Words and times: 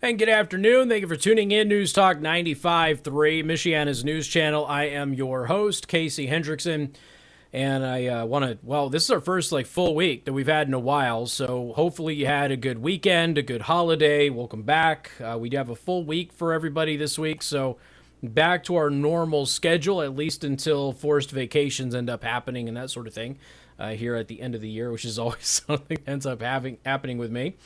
And 0.00 0.16
good 0.16 0.28
afternoon. 0.28 0.88
Thank 0.88 1.00
you 1.00 1.08
for 1.08 1.16
tuning 1.16 1.50
in. 1.50 1.66
News 1.66 1.92
Talk 1.92 2.18
95.3, 2.18 3.02
Michiana's 3.42 4.04
news 4.04 4.28
channel. 4.28 4.64
I 4.64 4.84
am 4.84 5.12
your 5.12 5.46
host, 5.46 5.88
Casey 5.88 6.28
Hendrickson. 6.28 6.94
And 7.52 7.84
I 7.84 8.06
uh, 8.06 8.24
want 8.24 8.44
to, 8.44 8.58
well, 8.62 8.90
this 8.90 9.02
is 9.02 9.10
our 9.10 9.20
first 9.20 9.50
like 9.50 9.66
full 9.66 9.96
week 9.96 10.24
that 10.24 10.32
we've 10.32 10.46
had 10.46 10.68
in 10.68 10.74
a 10.74 10.78
while. 10.78 11.26
So 11.26 11.72
hopefully 11.72 12.14
you 12.14 12.26
had 12.26 12.52
a 12.52 12.56
good 12.56 12.78
weekend, 12.78 13.38
a 13.38 13.42
good 13.42 13.62
holiday. 13.62 14.30
Welcome 14.30 14.62
back. 14.62 15.10
Uh, 15.20 15.36
we 15.36 15.48
do 15.48 15.56
have 15.56 15.68
a 15.68 15.74
full 15.74 16.04
week 16.04 16.32
for 16.32 16.52
everybody 16.52 16.96
this 16.96 17.18
week. 17.18 17.42
So 17.42 17.76
back 18.22 18.62
to 18.64 18.76
our 18.76 18.90
normal 18.90 19.46
schedule, 19.46 20.00
at 20.00 20.14
least 20.14 20.44
until 20.44 20.92
forced 20.92 21.32
vacations 21.32 21.92
end 21.92 22.08
up 22.08 22.22
happening 22.22 22.68
and 22.68 22.76
that 22.76 22.90
sort 22.90 23.08
of 23.08 23.14
thing 23.14 23.36
uh, 23.80 23.90
here 23.90 24.14
at 24.14 24.28
the 24.28 24.42
end 24.42 24.54
of 24.54 24.60
the 24.60 24.70
year, 24.70 24.92
which 24.92 25.04
is 25.04 25.18
always 25.18 25.48
something 25.48 25.98
that 26.04 26.08
ends 26.08 26.24
up 26.24 26.40
having 26.40 26.78
happening 26.84 27.18
with 27.18 27.32
me. 27.32 27.56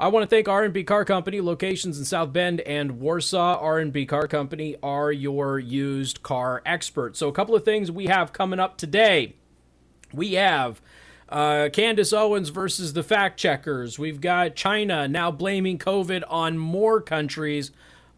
I 0.00 0.08
want 0.08 0.22
to 0.22 0.34
thank 0.34 0.48
R&B 0.48 0.84
Car 0.84 1.04
Company, 1.04 1.42
locations 1.42 1.98
in 1.98 2.06
South 2.06 2.32
Bend 2.32 2.62
and 2.62 3.00
Warsaw. 3.00 3.58
R&B 3.60 4.06
Car 4.06 4.26
Company 4.26 4.76
are 4.82 5.12
your 5.12 5.58
used 5.58 6.22
car 6.22 6.62
experts. 6.64 7.18
So 7.18 7.28
a 7.28 7.32
couple 7.32 7.54
of 7.54 7.66
things 7.66 7.90
we 7.90 8.06
have 8.06 8.32
coming 8.32 8.58
up 8.58 8.78
today. 8.78 9.34
We 10.10 10.32
have 10.34 10.80
uh, 11.28 11.68
Candace 11.70 12.14
Owens 12.14 12.48
versus 12.48 12.94
the 12.94 13.02
fact 13.02 13.38
checkers. 13.38 13.98
We've 13.98 14.22
got 14.22 14.56
China 14.56 15.06
now 15.06 15.30
blaming 15.30 15.76
COVID 15.76 16.22
on 16.30 16.56
more 16.56 17.02
countries 17.02 17.70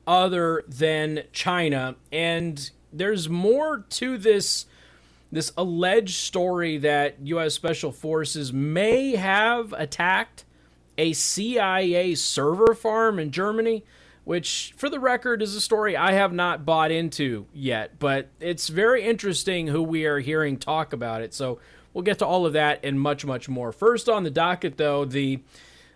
other 0.07 0.63
than 0.69 1.25
China. 1.33 1.97
And 2.13 2.71
there's 2.93 3.29
more 3.29 3.85
to 3.91 4.19
this 4.19 4.67
this 5.33 5.51
alleged 5.57 6.15
story 6.15 6.79
that 6.79 7.17
U.S. 7.25 7.55
Special 7.55 7.91
Forces 7.91 8.53
may 8.53 9.17
have 9.17 9.73
attacked 9.73 10.45
a 10.99 11.13
CIA 11.13 12.15
server 12.15 12.75
farm 12.75 13.19
in 13.19 13.31
Germany, 13.31 13.85
which, 14.25 14.73
for 14.77 14.89
the 14.89 15.01
record, 15.01 15.43
is 15.43 15.55
a 15.55 15.61
story 15.61 15.97
I 15.97 16.13
have 16.13 16.33
not 16.33 16.65
bought 16.65 16.91
into 16.91 17.47
yet. 17.53 17.99
But 17.99 18.29
it's 18.41 18.69
very 18.69 19.03
interesting 19.03 19.69
who 19.69 19.83
we 19.83 20.05
are 20.05 20.21
hearing 20.21 20.59
talk 20.59 20.93
about 20.93 21.23
it. 21.23 21.35
So 21.35 21.59
we'll 21.93 22.05
get 22.05 22.19
to 22.21 22.27
all 22.27 22.47
of 22.47 22.53
that 22.53 22.81
and 22.85 23.01
much, 23.01 23.25
much 23.25 23.49
more. 23.49 23.73
First 23.73 24.09
on 24.09 24.25
the 24.25 24.31
docket, 24.31 24.77
though, 24.77 25.05
the 25.05 25.41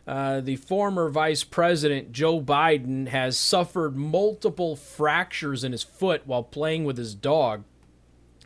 uh, 0.06 0.40
the 0.40 0.54
former 0.54 1.08
vice 1.08 1.42
president 1.42 2.12
Joe 2.12 2.40
Biden 2.40 3.08
has 3.08 3.36
suffered 3.36 3.96
multiple 3.96 4.76
fractures 4.76 5.64
in 5.64 5.72
his 5.72 5.82
foot 5.82 6.22
while 6.26 6.44
playing 6.44 6.84
with 6.84 6.96
his 6.96 7.12
dog. 7.12 7.64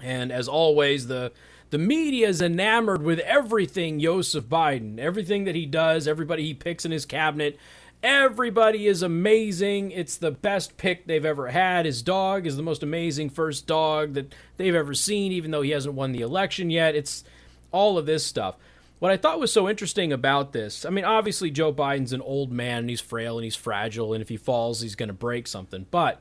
And 0.02 0.32
as 0.32 0.48
always, 0.48 1.08
the 1.08 1.32
the 1.70 1.78
media 1.78 2.28
is 2.28 2.42
enamored 2.42 3.02
with 3.02 3.20
everything 3.20 4.00
Joseph 4.00 4.46
Biden, 4.46 4.98
everything 4.98 5.44
that 5.44 5.54
he 5.54 5.66
does, 5.66 6.06
everybody 6.06 6.44
he 6.44 6.54
picks 6.54 6.84
in 6.84 6.90
his 6.90 7.06
cabinet. 7.06 7.58
Everybody 8.02 8.86
is 8.86 9.02
amazing. 9.02 9.90
It's 9.90 10.16
the 10.16 10.30
best 10.30 10.76
pick 10.78 11.06
they've 11.06 11.24
ever 11.24 11.48
had. 11.48 11.84
His 11.84 12.02
dog 12.02 12.46
is 12.46 12.56
the 12.56 12.62
most 12.62 12.82
amazing 12.82 13.30
first 13.30 13.66
dog 13.66 14.14
that 14.14 14.34
they've 14.56 14.74
ever 14.74 14.94
seen, 14.94 15.32
even 15.32 15.50
though 15.50 15.62
he 15.62 15.70
hasn't 15.70 15.94
won 15.94 16.12
the 16.12 16.22
election 16.22 16.70
yet. 16.70 16.94
It's 16.94 17.24
all 17.70 17.98
of 17.98 18.06
this 18.06 18.24
stuff. 18.24 18.56
What 19.00 19.12
I 19.12 19.16
thought 19.16 19.40
was 19.40 19.52
so 19.52 19.68
interesting 19.68 20.12
about 20.12 20.52
this, 20.52 20.84
I 20.84 20.90
mean, 20.90 21.04
obviously, 21.04 21.50
Joe 21.50 21.72
Biden's 21.72 22.12
an 22.12 22.20
old 22.20 22.52
man 22.52 22.80
and 22.80 22.90
he's 22.90 23.00
frail 23.00 23.38
and 23.38 23.44
he's 23.44 23.56
fragile, 23.56 24.12
and 24.12 24.22
if 24.22 24.28
he 24.28 24.36
falls, 24.36 24.80
he's 24.80 24.94
going 24.94 25.08
to 25.08 25.14
break 25.14 25.46
something. 25.46 25.86
But 25.90 26.20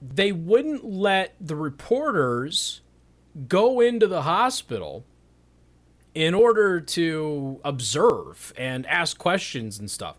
they 0.00 0.32
wouldn't 0.32 0.84
let 0.84 1.34
the 1.40 1.56
reporters 1.56 2.80
go 3.46 3.80
into 3.80 4.06
the 4.06 4.22
hospital 4.22 5.04
in 6.14 6.34
order 6.34 6.80
to 6.80 7.60
observe 7.64 8.52
and 8.56 8.86
ask 8.86 9.18
questions 9.18 9.78
and 9.78 9.90
stuff. 9.90 10.16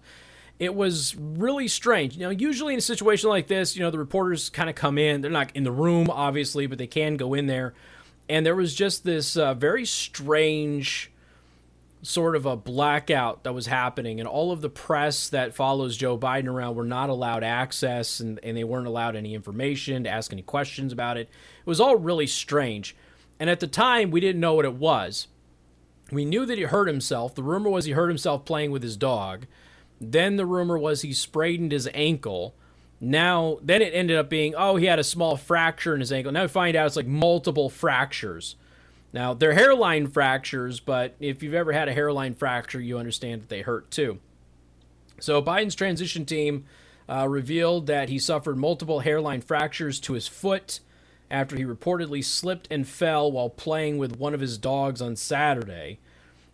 It 0.57 0.75
was 0.75 1.15
really 1.15 1.67
strange. 1.67 2.17
Know, 2.17 2.29
usually 2.29 2.73
in 2.73 2.79
a 2.79 2.81
situation 2.81 3.29
like 3.29 3.47
this, 3.47 3.75
you 3.75 3.81
know, 3.81 3.91
the 3.91 3.99
reporters 3.99 4.49
kind 4.49 4.69
of 4.69 4.75
come 4.75 4.97
in. 4.97 5.21
They're 5.21 5.31
not 5.31 5.55
in 5.55 5.63
the 5.63 5.71
room, 5.71 6.09
obviously, 6.09 6.67
but 6.67 6.77
they 6.77 6.87
can 6.87 7.17
go 7.17 7.33
in 7.33 7.47
there. 7.47 7.73
And 8.27 8.45
there 8.45 8.55
was 8.55 8.75
just 8.75 9.03
this 9.03 9.35
uh, 9.35 9.53
very 9.53 9.85
strange 9.85 11.11
sort 12.01 12.35
of 12.35 12.45
a 12.45 12.55
blackout 12.55 13.43
that 13.43 13.53
was 13.53 13.65
happening, 13.65 14.19
and 14.19 14.27
all 14.27 14.51
of 14.51 14.61
the 14.61 14.69
press 14.69 15.29
that 15.29 15.53
follows 15.53 15.97
Joe 15.97 16.17
Biden 16.17 16.47
around 16.47 16.75
were 16.75 16.85
not 16.85 17.09
allowed 17.09 17.43
access, 17.43 18.19
and, 18.19 18.39
and 18.41 18.55
they 18.55 18.63
weren't 18.63 18.87
allowed 18.87 19.15
any 19.15 19.35
information 19.35 20.05
to 20.05 20.09
ask 20.09 20.31
any 20.31 20.41
questions 20.41 20.93
about 20.93 21.17
it. 21.17 21.29
It 21.59 21.67
was 21.67 21.81
all 21.81 21.97
really 21.97 22.27
strange. 22.27 22.95
And 23.39 23.49
at 23.49 23.59
the 23.59 23.67
time, 23.67 24.11
we 24.11 24.19
didn't 24.19 24.41
know 24.41 24.53
what 24.53 24.65
it 24.65 24.75
was. 24.75 25.27
We 26.11 26.25
knew 26.25 26.45
that 26.45 26.57
he 26.57 26.65
hurt 26.65 26.87
himself. 26.87 27.35
The 27.35 27.43
rumor 27.43 27.69
was 27.69 27.85
he 27.85 27.91
hurt 27.91 28.09
himself 28.09 28.45
playing 28.45 28.71
with 28.71 28.83
his 28.83 28.97
dog. 28.97 29.45
Then 30.01 30.35
the 30.35 30.45
rumor 30.45 30.77
was 30.77 31.01
he 31.01 31.13
sprained 31.13 31.71
his 31.71 31.89
ankle. 31.93 32.55
Now, 32.99 33.59
then 33.61 33.81
it 33.81 33.93
ended 33.93 34.17
up 34.17 34.29
being, 34.29 34.55
oh, 34.57 34.75
he 34.75 34.85
had 34.85 34.99
a 34.99 35.03
small 35.03 35.37
fracture 35.37 35.93
in 35.93 35.99
his 35.99 36.11
ankle. 36.11 36.31
Now 36.31 36.41
we 36.43 36.47
find 36.47 36.75
out 36.75 36.87
it's 36.87 36.95
like 36.95 37.07
multiple 37.07 37.69
fractures. 37.69 38.55
Now, 39.13 39.33
they're 39.33 39.53
hairline 39.53 40.07
fractures, 40.07 40.79
but 40.79 41.15
if 41.19 41.41
you've 41.41 41.53
ever 41.53 41.71
had 41.71 41.87
a 41.87 41.93
hairline 41.93 42.35
fracture, 42.35 42.79
you 42.79 42.97
understand 42.97 43.41
that 43.41 43.49
they 43.49 43.61
hurt 43.61 43.89
too. 43.89 44.19
So, 45.19 45.41
Biden's 45.41 45.75
transition 45.75 46.25
team 46.25 46.65
uh, 47.09 47.27
revealed 47.27 47.87
that 47.87 48.09
he 48.09 48.19
suffered 48.19 48.57
multiple 48.57 48.99
hairline 48.99 49.41
fractures 49.41 49.99
to 50.01 50.13
his 50.13 50.27
foot 50.27 50.79
after 51.31 51.55
he 51.55 51.63
reportedly 51.63 52.23
slipped 52.23 52.67
and 52.71 52.87
fell 52.87 53.31
while 53.31 53.49
playing 53.49 53.97
with 53.97 54.17
one 54.17 54.33
of 54.33 54.39
his 54.39 54.57
dogs 54.57 55.01
on 55.01 55.15
Saturday. 55.15 55.99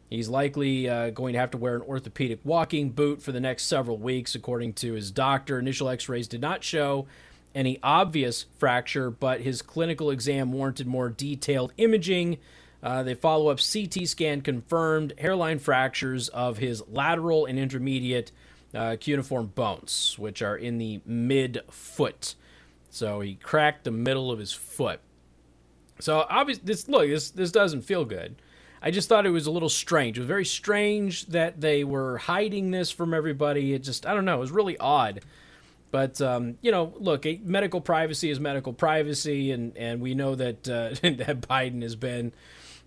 He's 0.10 0.30
likely 0.30 0.88
uh, 0.88 1.10
going 1.10 1.34
to 1.34 1.40
have 1.40 1.52
to 1.52 1.58
wear 1.58 1.76
an 1.76 1.82
orthopedic 1.82 2.40
walking 2.44 2.92
boot 2.92 3.22
for 3.22 3.32
the 3.32 3.40
next 3.40 3.64
several 3.64 3.98
weeks, 3.98 4.36
according 4.36 4.74
to 4.74 4.94
his 4.94 5.12
doctor. 5.12 5.58
Initial 5.58 5.90
x 5.90 6.08
rays 6.08 6.28
did 6.28 6.42
not 6.42 6.64
show 6.64 7.08
any 7.56 7.80
obvious 7.82 8.46
fracture, 8.58 9.10
but 9.10 9.42
his 9.42 9.62
clinical 9.62 10.12
exam 10.12 10.52
warranted 10.52 10.86
more 10.86 11.10
detailed 11.10 11.74
imaging. 11.78 12.38
Uh, 12.84 13.02
the 13.02 13.16
follow 13.16 13.48
up 13.48 13.60
CT 13.60 14.08
scan 14.08 14.42
confirmed 14.42 15.14
hairline 15.18 15.58
fractures 15.58 16.30
of 16.30 16.60
his 16.60 16.84
lateral 16.88 17.46
and 17.46 17.58
intermediate 17.58 18.32
uh, 18.76 18.98
cuneiform 19.00 19.48
bones, 19.48 20.16
which 20.20 20.42
are 20.42 20.56
in 20.56 20.78
the 20.78 21.02
mid 21.06 21.62
foot. 21.72 22.36
So 22.96 23.20
he 23.20 23.36
cracked 23.36 23.84
the 23.84 23.92
middle 23.92 24.32
of 24.32 24.40
his 24.40 24.54
foot. 24.54 25.02
So 26.00 26.26
obviously, 26.30 26.64
this 26.64 26.88
look 26.88 27.08
this 27.08 27.30
this 27.30 27.52
doesn't 27.52 27.82
feel 27.82 28.06
good. 28.06 28.42
I 28.82 28.90
just 28.90 29.10
thought 29.10 29.26
it 29.26 29.32
was 29.32 29.48
a 29.48 29.52
little 29.52 29.68
strange. 29.68 30.18
It 30.18 30.22
was 30.22 30.28
very 30.28 30.46
strange 30.46 31.26
that 31.26 31.60
they 31.60 31.84
were 31.84 32.20
hiding 32.20 32.72
this 32.72 32.92
from 32.92 33.14
everybody. 33.14 33.74
It 33.74 33.80
just 33.80 34.06
I 34.06 34.14
don't 34.14 34.24
know. 34.24 34.38
It 34.38 34.40
was 34.40 34.52
really 34.52 34.78
odd. 34.78 35.26
But 35.92 36.22
um, 36.22 36.58
you 36.62 36.72
know, 36.72 36.94
look, 36.98 37.26
medical 37.44 37.82
privacy 37.82 38.30
is 38.30 38.40
medical 38.40 38.72
privacy, 38.72 39.52
and 39.52 39.78
and 39.78 40.00
we 40.00 40.16
know 40.16 40.36
that 40.36 40.68
uh, 40.70 40.90
that 41.02 41.42
Biden 41.42 41.82
has 41.82 41.98
been 41.98 42.32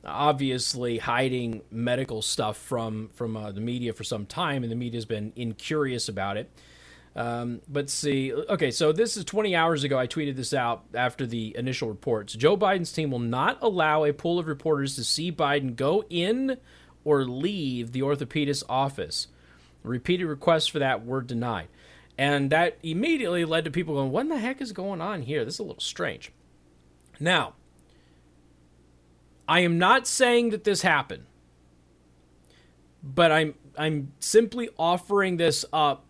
obviously 0.06 0.98
hiding 0.98 1.60
medical 1.70 2.22
stuff 2.22 2.56
from 2.56 3.10
from 3.12 3.36
uh, 3.36 3.52
the 3.52 3.60
media 3.60 3.92
for 3.92 4.04
some 4.04 4.24
time, 4.24 4.62
and 4.62 4.72
the 4.72 4.76
media 4.76 4.96
has 4.96 5.04
been 5.04 5.34
incurious 5.36 6.08
about 6.08 6.38
it. 6.38 6.50
Um, 7.18 7.62
but 7.66 7.90
see, 7.90 8.32
okay, 8.32 8.70
so 8.70 8.92
this 8.92 9.16
is 9.16 9.24
20 9.24 9.56
hours 9.56 9.82
ago. 9.82 9.98
I 9.98 10.06
tweeted 10.06 10.36
this 10.36 10.54
out 10.54 10.84
after 10.94 11.26
the 11.26 11.52
initial 11.58 11.88
reports. 11.88 12.32
Joe 12.34 12.56
Biden's 12.56 12.92
team 12.92 13.10
will 13.10 13.18
not 13.18 13.58
allow 13.60 14.04
a 14.04 14.12
pool 14.12 14.38
of 14.38 14.46
reporters 14.46 14.94
to 14.94 15.02
see 15.02 15.32
Biden 15.32 15.74
go 15.74 16.04
in 16.08 16.58
or 17.04 17.24
leave 17.24 17.90
the 17.90 18.02
orthopedist 18.02 18.62
office. 18.68 19.26
Repeated 19.82 20.26
requests 20.26 20.68
for 20.68 20.78
that 20.78 21.04
were 21.04 21.20
denied. 21.20 21.66
And 22.16 22.50
that 22.50 22.78
immediately 22.84 23.44
led 23.44 23.64
to 23.64 23.70
people 23.72 23.96
going, 23.96 24.12
What 24.12 24.20
in 24.20 24.28
the 24.28 24.38
heck 24.38 24.60
is 24.60 24.70
going 24.70 25.00
on 25.00 25.22
here? 25.22 25.44
This 25.44 25.54
is 25.54 25.60
a 25.60 25.64
little 25.64 25.80
strange. 25.80 26.30
Now, 27.18 27.54
I 29.48 29.60
am 29.60 29.76
not 29.76 30.06
saying 30.06 30.50
that 30.50 30.62
this 30.62 30.82
happened, 30.82 31.24
but 33.02 33.32
I'm 33.32 33.54
I'm 33.76 34.12
simply 34.20 34.68
offering 34.78 35.36
this 35.36 35.64
up 35.72 36.04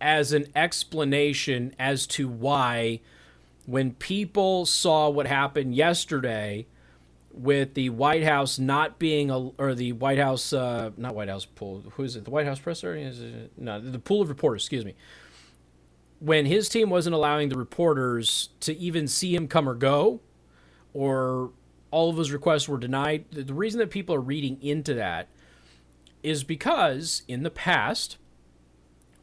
as 0.00 0.32
an 0.32 0.46
explanation 0.54 1.74
as 1.78 2.06
to 2.06 2.28
why, 2.28 3.00
when 3.66 3.92
people 3.92 4.66
saw 4.66 5.08
what 5.08 5.26
happened 5.26 5.74
yesterday 5.74 6.66
with 7.32 7.74
the 7.74 7.90
White 7.90 8.22
House 8.22 8.58
not 8.58 8.98
being 8.98 9.30
a, 9.30 9.48
or 9.58 9.74
the 9.74 9.92
White 9.92 10.18
House, 10.18 10.52
uh, 10.52 10.90
not 10.96 11.14
White 11.14 11.28
House 11.28 11.44
pool, 11.44 11.84
who 11.94 12.02
is 12.02 12.16
it? 12.16 12.24
The 12.24 12.30
White 12.30 12.46
House 12.46 12.60
press 12.60 12.84
area? 12.84 13.08
Is 13.08 13.20
it, 13.20 13.52
no, 13.56 13.80
the 13.80 13.98
pool 13.98 14.22
of 14.22 14.28
reporters, 14.28 14.62
excuse 14.62 14.84
me. 14.84 14.94
When 16.20 16.46
his 16.46 16.68
team 16.68 16.90
wasn't 16.90 17.14
allowing 17.14 17.48
the 17.48 17.58
reporters 17.58 18.50
to 18.60 18.76
even 18.78 19.08
see 19.08 19.34
him 19.34 19.48
come 19.48 19.68
or 19.68 19.74
go, 19.74 20.20
or 20.92 21.50
all 21.90 22.08
of 22.10 22.16
his 22.16 22.32
requests 22.32 22.68
were 22.68 22.78
denied, 22.78 23.24
the 23.30 23.52
reason 23.52 23.78
that 23.80 23.90
people 23.90 24.14
are 24.14 24.20
reading 24.20 24.62
into 24.62 24.94
that 24.94 25.28
is 26.22 26.44
because 26.44 27.22
in 27.28 27.42
the 27.42 27.50
past, 27.50 28.16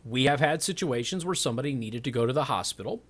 we 0.06 0.26
have 0.26 0.40
had 0.40 0.64
situations 0.64 1.26
where 1.26 1.36
somebody 1.36 1.74
needed 1.74 2.04
to 2.04 2.12
go 2.12 2.26
to 2.26 2.34
the 2.34 2.46
hospital. 2.46 3.02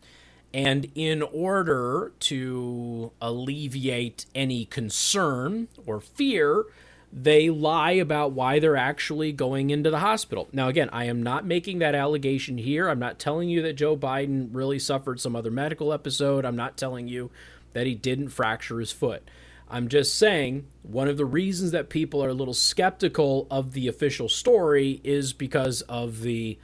And 0.53 0.91
in 0.95 1.21
order 1.21 2.11
to 2.21 3.11
alleviate 3.21 4.25
any 4.35 4.65
concern 4.65 5.69
or 5.85 6.01
fear, 6.01 6.65
they 7.13 7.49
lie 7.49 7.91
about 7.91 8.33
why 8.33 8.59
they're 8.59 8.77
actually 8.77 9.31
going 9.31 9.69
into 9.69 9.89
the 9.89 9.99
hospital. 9.99 10.49
Now, 10.51 10.67
again, 10.67 10.89
I 10.91 11.05
am 11.05 11.23
not 11.23 11.45
making 11.45 11.79
that 11.79 11.95
allegation 11.95 12.57
here. 12.57 12.89
I'm 12.89 12.99
not 12.99 13.19
telling 13.19 13.49
you 13.49 13.61
that 13.63 13.73
Joe 13.73 13.97
Biden 13.97 14.49
really 14.51 14.79
suffered 14.79 15.19
some 15.19 15.35
other 15.35 15.51
medical 15.51 15.93
episode. 15.93 16.45
I'm 16.45 16.55
not 16.55 16.77
telling 16.77 17.07
you 17.07 17.31
that 17.73 17.87
he 17.87 17.95
didn't 17.95 18.29
fracture 18.29 18.79
his 18.79 18.91
foot. 18.91 19.23
I'm 19.69 19.87
just 19.87 20.15
saying 20.15 20.67
one 20.83 21.07
of 21.07 21.15
the 21.15 21.25
reasons 21.25 21.71
that 21.71 21.89
people 21.89 22.23
are 22.23 22.29
a 22.29 22.33
little 22.33 22.53
skeptical 22.53 23.47
of 23.49 23.71
the 23.71 23.87
official 23.87 24.27
story 24.27 24.99
is 25.05 25.31
because 25.31 25.81
of 25.83 26.21
the 26.21 26.57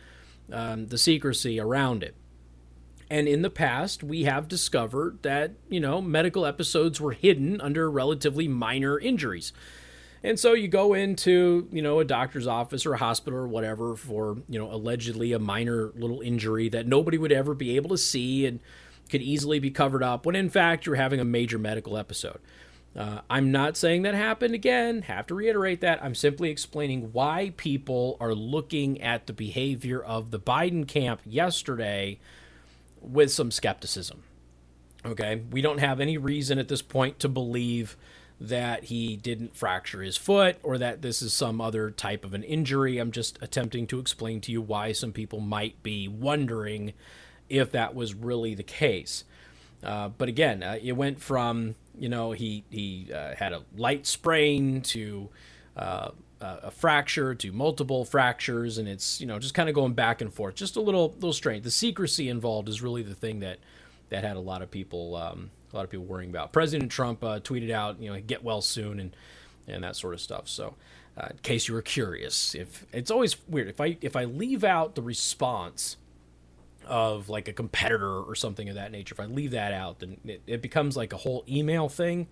um, 0.51 0.87
the 0.87 0.97
secrecy 0.97 1.59
around 1.59 2.03
it. 2.03 2.15
And 3.09 3.27
in 3.27 3.41
the 3.41 3.49
past, 3.49 4.03
we 4.03 4.23
have 4.23 4.47
discovered 4.47 5.23
that 5.23 5.53
you 5.69 5.79
know 5.79 6.01
medical 6.01 6.45
episodes 6.45 6.99
were 6.99 7.13
hidden 7.13 7.61
under 7.61 7.89
relatively 7.89 8.47
minor 8.47 8.99
injuries. 8.99 9.53
And 10.23 10.39
so 10.39 10.53
you 10.53 10.67
go 10.67 10.93
into, 10.93 11.69
you 11.71 11.81
know, 11.81 11.99
a 11.99 12.05
doctor's 12.05 12.47
office 12.47 12.85
or 12.85 12.93
a 12.93 12.97
hospital 12.97 13.39
or 13.39 13.47
whatever 13.47 13.95
for, 13.95 14.37
you 14.49 14.59
know, 14.59 14.71
allegedly 14.71 15.31
a 15.31 15.39
minor 15.39 15.91
little 15.95 16.21
injury 16.21 16.69
that 16.69 16.87
nobody 16.87 17.17
would 17.17 17.31
ever 17.31 17.53
be 17.53 17.75
able 17.75 17.91
to 17.91 17.97
see 17.97 18.45
and 18.45 18.59
could 19.09 19.21
easily 19.21 19.59
be 19.59 19.71
covered 19.71 20.03
up 20.03 20.25
when 20.25 20.35
in 20.35 20.49
fact 20.49 20.85
you're 20.85 20.95
having 20.95 21.19
a 21.19 21.25
major 21.25 21.57
medical 21.57 21.97
episode. 21.97 22.39
Uh, 22.97 23.21
I'm 23.29 23.51
not 23.51 23.77
saying 23.77 24.01
that 24.01 24.15
happened 24.15 24.55
again, 24.55 25.03
have 25.03 25.27
to 25.27 25.35
reiterate 25.35 25.81
that. 25.81 26.03
I'm 26.03 26.15
simply 26.15 26.49
explaining 26.49 27.13
why 27.13 27.53
people 27.55 28.17
are 28.19 28.33
looking 28.33 28.99
at 29.01 29.27
the 29.27 29.33
behavior 29.33 30.01
of 30.01 30.31
the 30.31 30.39
Biden 30.39 30.87
camp 30.87 31.21
yesterday 31.23 32.19
with 32.99 33.31
some 33.31 33.51
skepticism. 33.51 34.23
Okay, 35.05 35.43
we 35.51 35.61
don't 35.61 35.77
have 35.77 35.99
any 35.99 36.17
reason 36.17 36.57
at 36.57 36.69
this 36.69 36.81
point 36.81 37.19
to 37.19 37.29
believe 37.29 37.95
that 38.41 38.85
he 38.85 39.15
didn't 39.15 39.55
fracture 39.55 40.01
his 40.01 40.17
foot 40.17 40.57
or 40.63 40.77
that 40.79 41.01
this 41.03 41.21
is 41.21 41.33
some 41.33 41.61
other 41.61 41.91
type 41.91 42.25
of 42.25 42.33
an 42.33 42.43
injury. 42.43 42.97
I'm 42.97 43.11
just 43.11 43.37
attempting 43.41 43.85
to 43.87 43.99
explain 43.99 44.41
to 44.41 44.51
you 44.51 44.61
why 44.61 44.91
some 44.91 45.11
people 45.11 45.39
might 45.39 45.81
be 45.83 46.07
wondering 46.07 46.93
if 47.47 47.71
that 47.71 47.93
was 47.93 48.15
really 48.15 48.55
the 48.55 48.63
case. 48.63 49.23
Uh, 49.83 50.09
but 50.09 50.27
again, 50.27 50.63
uh, 50.63 50.77
it 50.81 50.93
went 50.93 51.21
from 51.21 51.75
you 51.99 52.09
know 52.09 52.31
he 52.31 52.63
he 52.69 53.11
uh, 53.13 53.35
had 53.35 53.53
a 53.53 53.63
light 53.75 54.05
sprain 54.05 54.81
to 54.81 55.29
uh, 55.75 56.09
a 56.39 56.71
fracture 56.71 57.33
to 57.35 57.51
multiple 57.51 58.05
fractures, 58.05 58.77
and 58.77 58.87
it's 58.87 59.19
you 59.19 59.27
know 59.27 59.39
just 59.39 59.53
kind 59.53 59.69
of 59.69 59.75
going 59.75 59.93
back 59.93 60.21
and 60.21 60.33
forth, 60.33 60.55
just 60.55 60.75
a 60.75 60.81
little 60.81 61.13
little 61.15 61.33
strange. 61.33 61.63
The 61.63 61.71
secrecy 61.71 62.29
involved 62.29 62.69
is 62.69 62.81
really 62.81 63.03
the 63.03 63.15
thing 63.15 63.39
that 63.39 63.59
that 64.09 64.23
had 64.23 64.37
a 64.37 64.41
lot 64.41 64.61
of 64.61 64.71
people 64.71 65.15
um, 65.15 65.51
a 65.71 65.75
lot 65.75 65.83
of 65.83 65.89
people 65.89 66.05
worrying 66.05 66.29
about. 66.29 66.53
President 66.53 66.91
Trump 66.91 67.23
uh, 67.23 67.39
tweeted 67.39 67.71
out, 67.71 67.99
you 68.01 68.11
know, 68.11 68.19
get 68.19 68.43
well 68.43 68.61
soon 68.61 68.99
and 68.99 69.15
and 69.67 69.83
that 69.83 69.95
sort 69.95 70.13
of 70.13 70.21
stuff. 70.21 70.47
So, 70.47 70.75
uh, 71.17 71.27
in 71.31 71.37
case 71.39 71.67
you 71.67 71.73
were 71.73 71.81
curious, 71.81 72.55
if 72.55 72.85
it's 72.93 73.11
always 73.11 73.35
weird 73.47 73.67
if 73.67 73.81
I 73.81 73.97
if 74.01 74.15
I 74.15 74.25
leave 74.25 74.63
out 74.63 74.95
the 74.95 75.01
response 75.01 75.97
of 76.87 77.29
like 77.29 77.47
a 77.47 77.53
competitor 77.53 78.21
or 78.21 78.35
something 78.35 78.69
of 78.69 78.75
that 78.75 78.91
nature, 78.91 79.13
if 79.13 79.19
I 79.19 79.25
leave 79.25 79.51
that 79.51 79.73
out, 79.73 79.99
then 79.99 80.17
it, 80.25 80.41
it 80.47 80.61
becomes 80.61 80.97
like 80.97 81.13
a 81.13 81.17
whole 81.17 81.43
email 81.47 81.89
thing 81.89 82.27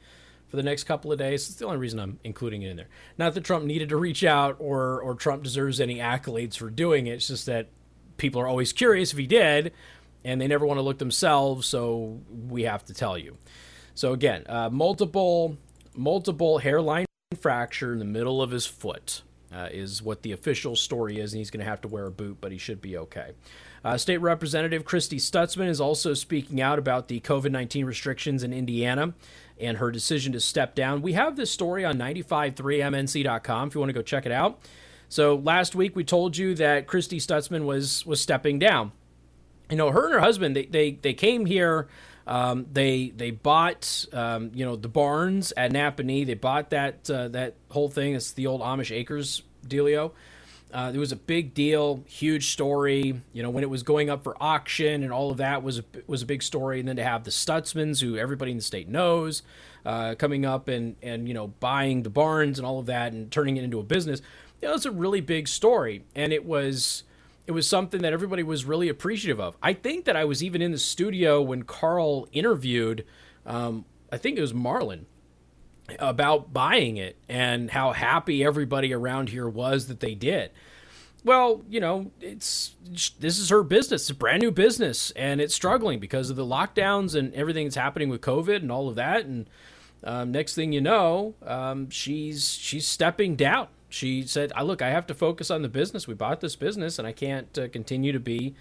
for 0.47 0.57
the 0.57 0.63
next 0.63 0.83
couple 0.85 1.11
of 1.11 1.17
days. 1.17 1.49
It's 1.49 1.57
the 1.57 1.65
only 1.65 1.77
reason 1.77 1.99
I'm 1.99 2.19
including 2.23 2.61
it 2.61 2.69
in 2.69 2.77
there. 2.77 2.89
Not 3.17 3.33
that 3.33 3.43
Trump 3.43 3.65
needed 3.65 3.89
to 3.89 3.97
reach 3.97 4.23
out 4.23 4.55
or 4.59 5.01
or 5.01 5.15
Trump 5.15 5.43
deserves 5.43 5.79
any 5.79 5.97
accolades 5.97 6.57
for 6.57 6.69
doing 6.69 7.07
it. 7.07 7.13
It's 7.13 7.27
just 7.27 7.45
that 7.45 7.69
people 8.17 8.41
are 8.41 8.47
always 8.47 8.73
curious 8.73 9.11
if 9.11 9.17
he 9.17 9.27
did 9.27 9.73
and 10.23 10.41
they 10.41 10.47
never 10.47 10.65
want 10.65 10.79
to 10.79 10.81
look 10.81 10.97
themselves, 10.97 11.67
so 11.67 12.19
we 12.49 12.63
have 12.63 12.83
to 12.85 12.93
tell 12.93 13.17
you. 13.17 13.37
So 13.93 14.13
again, 14.13 14.43
uh, 14.47 14.69
multiple 14.69 15.57
multiple 15.95 16.57
hairline 16.57 17.05
fracture 17.39 17.93
in 17.93 17.99
the 17.99 18.05
middle 18.05 18.41
of 18.41 18.51
his 18.51 18.65
foot 18.65 19.21
uh, 19.53 19.69
is 19.71 20.01
what 20.01 20.23
the 20.23 20.31
official 20.31 20.75
story 20.75 21.19
is, 21.19 21.33
and 21.33 21.39
he's 21.39 21.49
going 21.49 21.63
to 21.63 21.69
have 21.69 21.81
to 21.81 21.87
wear 21.87 22.05
a 22.05 22.11
boot, 22.11 22.37
but 22.41 22.51
he 22.51 22.57
should 22.57 22.81
be 22.81 22.97
okay. 22.97 23.31
Uh, 23.85 23.97
State 23.97 24.17
Representative 24.17 24.83
Christy 24.83 25.17
Stutzman 25.17 25.69
is 25.69 25.79
also 25.79 26.13
speaking 26.13 26.59
out 26.59 26.79
about 26.79 27.07
the 27.07 27.21
COVID 27.21 27.51
19 27.51 27.85
restrictions 27.85 28.43
in 28.43 28.51
Indiana 28.51 29.13
and 29.59 29.77
her 29.77 29.91
decision 29.91 30.33
to 30.33 30.41
step 30.41 30.75
down. 30.75 31.01
We 31.01 31.13
have 31.13 31.37
this 31.37 31.51
story 31.51 31.85
on 31.85 31.97
953mnc.com 31.97 33.67
if 33.67 33.75
you 33.75 33.79
want 33.79 33.89
to 33.89 33.93
go 33.93 34.01
check 34.01 34.25
it 34.25 34.31
out. 34.33 34.59
So 35.07 35.35
last 35.35 35.75
week 35.75 35.95
we 35.95 36.03
told 36.03 36.35
you 36.35 36.55
that 36.55 36.87
Christy 36.87 37.19
Stutzman 37.19 37.65
was 37.65 38.05
was 38.05 38.19
stepping 38.19 38.59
down 38.59 38.91
you 39.69 39.77
know, 39.77 39.91
her 39.91 40.05
and 40.05 40.13
her 40.13 40.19
husband, 40.19 40.55
they 40.55 40.65
they, 40.65 40.91
they 40.91 41.13
came 41.13 41.45
here. 41.45 41.87
Um, 42.27 42.65
they 42.71 43.09
they 43.15 43.31
bought 43.31 44.05
um, 44.11 44.51
you 44.53 44.65
know 44.65 44.75
the 44.75 44.87
barns 44.87 45.53
at 45.55 45.71
Nappanee. 45.71 46.25
They 46.25 46.33
bought 46.33 46.71
that 46.71 47.09
uh, 47.09 47.27
that 47.29 47.55
whole 47.69 47.89
thing. 47.89 48.15
It's 48.15 48.31
the 48.31 48.47
old 48.47 48.61
Amish 48.61 48.95
Acres 48.95 49.43
dealio. 49.67 50.11
Uh, 50.73 50.91
it 50.93 50.97
was 50.97 51.11
a 51.11 51.15
big 51.15 51.53
deal, 51.53 52.03
huge 52.07 52.51
story. 52.51 53.21
You 53.33 53.43
know, 53.43 53.49
when 53.49 53.63
it 53.63 53.69
was 53.69 53.83
going 53.83 54.09
up 54.09 54.23
for 54.23 54.35
auction 54.41 55.03
and 55.03 55.11
all 55.11 55.31
of 55.31 55.37
that 55.37 55.63
was 55.63 55.79
a, 55.79 55.85
was 56.07 56.21
a 56.21 56.25
big 56.25 56.43
story. 56.43 56.79
And 56.79 56.89
then 56.89 56.97
to 56.97 57.03
have 57.03 57.23
the 57.23 57.31
Stutzmans, 57.31 58.01
who 58.01 58.17
everybody 58.17 58.51
in 58.51 58.57
the 58.57 58.63
state 58.63 58.89
knows, 58.89 59.41
uh, 59.85 60.15
coming 60.15 60.45
up 60.45 60.67
and 60.67 60.95
and 61.01 61.27
you 61.27 61.33
know 61.33 61.47
buying 61.47 62.03
the 62.03 62.09
barns 62.09 62.57
and 62.57 62.65
all 62.65 62.79
of 62.79 62.87
that 62.87 63.13
and 63.13 63.31
turning 63.31 63.57
it 63.57 63.63
into 63.63 63.79
a 63.79 63.83
business. 63.83 64.21
You 64.61 64.69
know, 64.69 64.77
a 64.83 64.91
really 64.91 65.21
big 65.21 65.47
story, 65.47 66.03
and 66.15 66.33
it 66.33 66.45
was 66.45 67.03
it 67.47 67.51
was 67.51 67.67
something 67.67 68.01
that 68.01 68.13
everybody 68.13 68.43
was 68.43 68.65
really 68.65 68.89
appreciative 68.89 69.39
of. 69.39 69.55
I 69.61 69.73
think 69.73 70.05
that 70.05 70.15
I 70.15 70.25
was 70.25 70.43
even 70.43 70.61
in 70.61 70.71
the 70.71 70.79
studio 70.79 71.41
when 71.41 71.63
Carl 71.63 72.27
interviewed, 72.31 73.05
um, 73.45 73.85
I 74.11 74.17
think 74.17 74.37
it 74.37 74.41
was 74.41 74.53
Marlin, 74.53 75.05
about 75.99 76.53
buying 76.53 76.97
it 76.97 77.17
and 77.29 77.71
how 77.71 77.91
happy 77.91 78.43
everybody 78.43 78.93
around 78.93 79.29
here 79.29 79.47
was 79.47 79.87
that 79.87 79.99
they 79.99 80.15
did. 80.15 80.51
Well, 81.23 81.63
you 81.67 81.79
know, 81.79 82.11
it's 82.21 82.75
this 83.19 83.39
is 83.39 83.49
her 83.49 83.63
business. 83.63 84.03
It's 84.03 84.09
a 84.11 84.15
brand 84.15 84.43
new 84.43 84.51
business, 84.51 85.11
and 85.11 85.41
it's 85.41 85.55
struggling 85.55 85.99
because 85.99 86.29
of 86.29 86.35
the 86.35 86.45
lockdowns 86.45 87.15
and 87.15 87.33
everything 87.33 87.65
that's 87.65 87.75
happening 87.75 88.09
with 88.09 88.21
COVID 88.21 88.57
and 88.57 88.71
all 88.71 88.89
of 88.89 88.95
that. 88.95 89.25
And 89.25 89.49
um, 90.03 90.31
next 90.31 90.53
thing 90.53 90.71
you 90.71 90.81
know, 90.81 91.33
um, 91.43 91.89
she's 91.89 92.51
she's 92.51 92.87
stepping 92.87 93.35
down 93.35 93.69
she 93.95 94.23
said, 94.23 94.51
"I 94.55 94.63
look, 94.63 94.81
I 94.81 94.89
have 94.89 95.07
to 95.07 95.13
focus 95.13 95.49
on 95.49 95.61
the 95.61 95.69
business. 95.69 96.05
We 96.05 96.15
bought 96.15 96.41
this 96.41 96.55
business, 96.55 96.99
and 96.99 97.07
I 97.07 97.13
can't 97.13 97.57
uh, 97.57 97.69
continue 97.69 98.11
to 98.11 98.19
be 98.19 98.53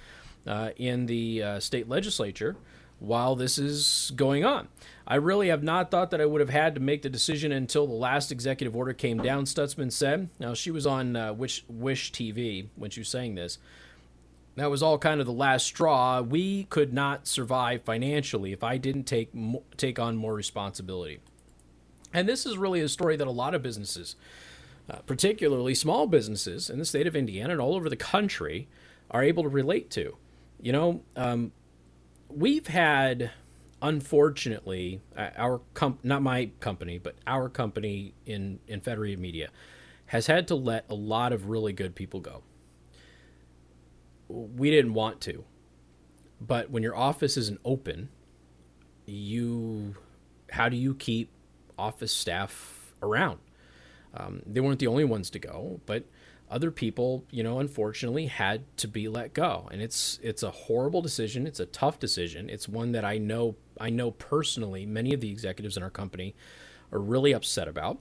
uh, 0.46 0.70
in 0.76 1.06
the 1.06 1.42
uh, 1.42 1.60
state 1.60 1.88
legislature 1.88 2.56
while 3.04 3.36
this 3.36 3.58
is 3.58 4.12
going 4.16 4.44
on. 4.44 4.68
I 5.06 5.16
really 5.16 5.48
have 5.48 5.62
not 5.62 5.90
thought 5.90 6.10
that 6.10 6.20
I 6.20 6.26
would 6.26 6.40
have 6.40 6.50
had 6.50 6.74
to 6.74 6.80
make 6.80 7.02
the 7.02 7.10
decision 7.10 7.52
until 7.52 7.86
the 7.86 7.94
last 7.94 8.32
executive 8.32 8.74
order 8.74 8.92
came 8.92 9.18
down." 9.18 9.44
Stutzman 9.44 9.92
said. 9.92 10.28
Now 10.38 10.54
she 10.54 10.70
was 10.70 10.86
on 10.86 11.16
uh, 11.16 11.32
Wish 11.32 11.64
Wish 11.68 12.12
TV 12.12 12.68
when 12.76 12.90
she 12.90 13.00
was 13.00 13.08
saying 13.08 13.34
this. 13.34 13.58
That 14.56 14.70
was 14.70 14.82
all 14.82 14.98
kind 14.98 15.20
of 15.20 15.26
the 15.26 15.32
last 15.32 15.66
straw. 15.66 16.20
We 16.20 16.64
could 16.64 16.92
not 16.92 17.26
survive 17.26 17.82
financially 17.82 18.52
if 18.52 18.62
I 18.62 18.78
didn't 18.78 19.04
take 19.04 19.30
take 19.76 19.98
on 19.98 20.16
more 20.16 20.34
responsibility. 20.34 21.20
And 22.12 22.28
this 22.28 22.46
is 22.46 22.56
really 22.56 22.80
a 22.80 22.88
story 22.88 23.16
that 23.16 23.26
a 23.26 23.32
lot 23.32 23.54
of 23.54 23.62
businesses 23.62 24.14
uh, 24.88 24.96
particularly 25.06 25.74
small 25.74 26.06
businesses 26.06 26.68
in 26.68 26.78
the 26.78 26.84
state 26.84 27.06
of 27.06 27.16
Indiana 27.16 27.52
and 27.52 27.60
all 27.60 27.74
over 27.74 27.88
the 27.88 27.96
country, 27.96 28.68
are 29.10 29.22
able 29.22 29.42
to 29.42 29.48
relate 29.48 29.90
to. 29.90 30.16
You 30.60 30.72
know, 30.72 31.00
um, 31.16 31.52
we've 32.34 32.66
had, 32.66 33.30
unfortunately, 33.80 35.00
uh, 35.16 35.30
our 35.36 35.60
comp- 35.74 36.04
not 36.04 36.22
my 36.22 36.50
company, 36.60 36.98
but 36.98 37.16
our 37.26 37.48
company 37.48 38.14
in 38.26 38.60
in 38.66 38.80
Federated 38.80 39.18
Media 39.18 39.50
has 40.06 40.26
had 40.26 40.46
to 40.48 40.54
let 40.54 40.84
a 40.90 40.94
lot 40.94 41.32
of 41.32 41.48
really 41.48 41.72
good 41.72 41.94
people 41.94 42.20
go. 42.20 42.42
We 44.28 44.70
didn't 44.70 44.94
want 44.94 45.20
to, 45.22 45.44
but 46.40 46.70
when 46.70 46.82
your 46.82 46.96
office 46.96 47.36
isn't 47.36 47.60
open, 47.64 48.08
you 49.06 49.94
how 50.50 50.68
do 50.68 50.76
you 50.76 50.94
keep 50.94 51.30
office 51.78 52.12
staff 52.12 52.94
around? 53.02 53.38
Um, 54.14 54.42
they 54.46 54.60
weren't 54.60 54.78
the 54.78 54.86
only 54.86 55.04
ones 55.04 55.30
to 55.30 55.38
go, 55.38 55.80
but 55.86 56.04
other 56.54 56.70
people, 56.70 57.24
you 57.30 57.42
know, 57.42 57.58
unfortunately 57.58 58.26
had 58.26 58.64
to 58.76 58.86
be 58.86 59.08
let 59.08 59.34
go. 59.34 59.68
And 59.72 59.82
it's 59.82 60.20
it's 60.22 60.44
a 60.44 60.52
horrible 60.52 61.02
decision. 61.02 61.48
It's 61.48 61.58
a 61.58 61.66
tough 61.66 61.98
decision. 61.98 62.48
It's 62.48 62.68
one 62.68 62.92
that 62.92 63.04
I 63.04 63.18
know 63.18 63.56
I 63.80 63.90
know 63.90 64.12
personally 64.12 64.86
many 64.86 65.12
of 65.12 65.20
the 65.20 65.30
executives 65.30 65.76
in 65.76 65.82
our 65.82 65.90
company 65.90 66.36
are 66.92 67.00
really 67.00 67.32
upset 67.32 67.66
about. 67.66 67.98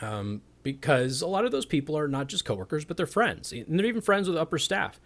Um, 0.00 0.42
because 0.64 1.22
a 1.22 1.28
lot 1.28 1.44
of 1.44 1.52
those 1.52 1.64
people 1.64 1.96
are 1.96 2.08
not 2.08 2.26
just 2.26 2.44
coworkers, 2.44 2.84
but 2.84 2.96
they're 2.96 3.06
friends. 3.06 3.52
And 3.52 3.78
they're 3.78 3.86
even 3.86 4.02
friends 4.02 4.28
with 4.28 4.36
upper 4.36 4.58
staff. 4.58 5.00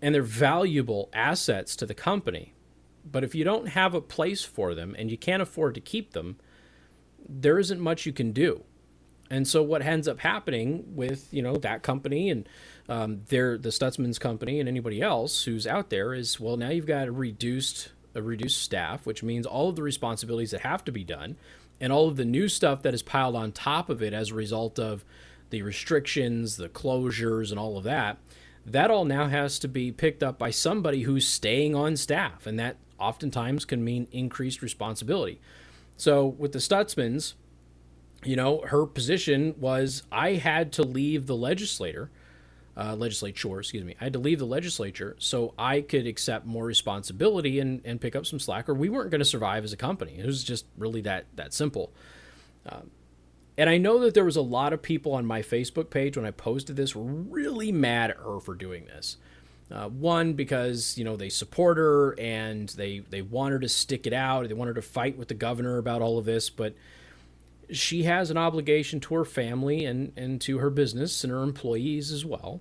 And 0.00 0.14
they're 0.14 0.22
valuable 0.22 1.10
assets 1.12 1.74
to 1.76 1.86
the 1.86 1.94
company. 1.94 2.54
But 3.04 3.24
if 3.24 3.34
you 3.34 3.42
don't 3.42 3.68
have 3.70 3.94
a 3.94 4.00
place 4.00 4.44
for 4.44 4.76
them 4.76 4.94
and 4.96 5.10
you 5.10 5.18
can't 5.18 5.42
afford 5.42 5.74
to 5.74 5.80
keep 5.80 6.12
them, 6.12 6.36
there 7.28 7.58
isn't 7.58 7.80
much 7.80 8.06
you 8.06 8.12
can 8.12 8.30
do. 8.30 8.62
And 9.30 9.46
so 9.46 9.62
what 9.62 9.82
ends 9.82 10.08
up 10.08 10.20
happening 10.20 10.84
with 10.94 11.28
you 11.32 11.42
know 11.42 11.56
that 11.56 11.82
company 11.82 12.30
and 12.30 12.48
um, 12.88 13.22
their 13.28 13.58
the 13.58 13.68
Stutzman's 13.68 14.18
company 14.18 14.60
and 14.60 14.68
anybody 14.68 15.02
else 15.02 15.44
who's 15.44 15.66
out 15.66 15.90
there 15.90 16.14
is 16.14 16.40
well 16.40 16.56
now 16.56 16.70
you've 16.70 16.86
got 16.86 17.08
a 17.08 17.12
reduced 17.12 17.90
a 18.14 18.22
reduced 18.22 18.62
staff, 18.62 19.06
which 19.06 19.22
means 19.22 19.46
all 19.46 19.68
of 19.68 19.76
the 19.76 19.82
responsibilities 19.82 20.50
that 20.50 20.62
have 20.62 20.84
to 20.84 20.92
be 20.92 21.04
done 21.04 21.36
and 21.80 21.92
all 21.92 22.08
of 22.08 22.16
the 22.16 22.24
new 22.24 22.48
stuff 22.48 22.82
that 22.82 22.94
is 22.94 23.02
piled 23.02 23.36
on 23.36 23.52
top 23.52 23.88
of 23.88 24.02
it 24.02 24.12
as 24.12 24.30
a 24.30 24.34
result 24.34 24.78
of 24.78 25.04
the 25.50 25.62
restrictions, 25.62 26.56
the 26.56 26.68
closures, 26.68 27.50
and 27.50 27.58
all 27.58 27.78
of 27.78 27.84
that, 27.84 28.18
that 28.66 28.90
all 28.90 29.04
now 29.04 29.28
has 29.28 29.58
to 29.58 29.68
be 29.68 29.90
picked 29.90 30.22
up 30.22 30.38
by 30.38 30.50
somebody 30.50 31.02
who's 31.02 31.26
staying 31.26 31.74
on 31.74 31.96
staff. 31.96 32.46
And 32.46 32.58
that 32.58 32.76
oftentimes 32.98 33.64
can 33.64 33.84
mean 33.84 34.08
increased 34.12 34.60
responsibility. 34.60 35.40
So 35.96 36.26
with 36.26 36.52
the 36.52 36.58
Stutzmans, 36.58 37.34
you 38.24 38.36
know, 38.36 38.62
her 38.62 38.86
position 38.86 39.54
was 39.58 40.02
I 40.10 40.32
had 40.34 40.72
to 40.74 40.82
leave 40.82 41.26
the 41.26 41.36
legislator, 41.36 42.10
uh, 42.76 42.94
legislature, 42.96 43.58
excuse 43.58 43.84
me. 43.84 43.94
I 44.00 44.04
had 44.04 44.12
to 44.14 44.18
leave 44.18 44.38
the 44.38 44.46
legislature 44.46 45.16
so 45.18 45.54
I 45.58 45.80
could 45.80 46.06
accept 46.06 46.46
more 46.46 46.64
responsibility 46.64 47.60
and, 47.60 47.80
and 47.84 48.00
pick 48.00 48.16
up 48.16 48.26
some 48.26 48.38
slack, 48.38 48.68
or 48.68 48.74
we 48.74 48.88
weren't 48.88 49.10
going 49.10 49.20
to 49.20 49.24
survive 49.24 49.64
as 49.64 49.72
a 49.72 49.76
company. 49.76 50.18
It 50.18 50.26
was 50.26 50.42
just 50.42 50.66
really 50.76 51.00
that 51.02 51.26
that 51.36 51.52
simple. 51.54 51.92
Um, 52.66 52.90
and 53.56 53.68
I 53.68 53.76
know 53.76 53.98
that 54.00 54.14
there 54.14 54.24
was 54.24 54.36
a 54.36 54.42
lot 54.42 54.72
of 54.72 54.82
people 54.82 55.14
on 55.14 55.26
my 55.26 55.42
Facebook 55.42 55.90
page 55.90 56.16
when 56.16 56.24
I 56.24 56.30
posted 56.30 56.76
this 56.76 56.94
really 56.94 57.72
mad 57.72 58.10
at 58.10 58.18
her 58.18 58.38
for 58.40 58.54
doing 58.54 58.86
this. 58.86 59.16
Uh, 59.70 59.88
one 59.88 60.32
because 60.32 60.96
you 60.96 61.04
know 61.04 61.16
they 61.16 61.28
support 61.28 61.76
her 61.76 62.18
and 62.18 62.70
they 62.70 63.00
they 63.10 63.20
want 63.20 63.52
her 63.52 63.58
to 63.58 63.68
stick 63.68 64.06
it 64.06 64.12
out. 64.12 64.48
They 64.48 64.54
want 64.54 64.68
her 64.68 64.74
to 64.74 64.82
fight 64.82 65.18
with 65.18 65.28
the 65.28 65.34
governor 65.34 65.76
about 65.76 66.00
all 66.00 66.18
of 66.18 66.24
this, 66.24 66.48
but 66.48 66.74
she 67.70 68.04
has 68.04 68.30
an 68.30 68.36
obligation 68.36 69.00
to 69.00 69.14
her 69.14 69.24
family 69.24 69.84
and 69.84 70.12
and 70.16 70.40
to 70.42 70.58
her 70.58 70.70
business 70.70 71.24
and 71.24 71.32
her 71.32 71.42
employees 71.42 72.12
as 72.12 72.24
well. 72.24 72.60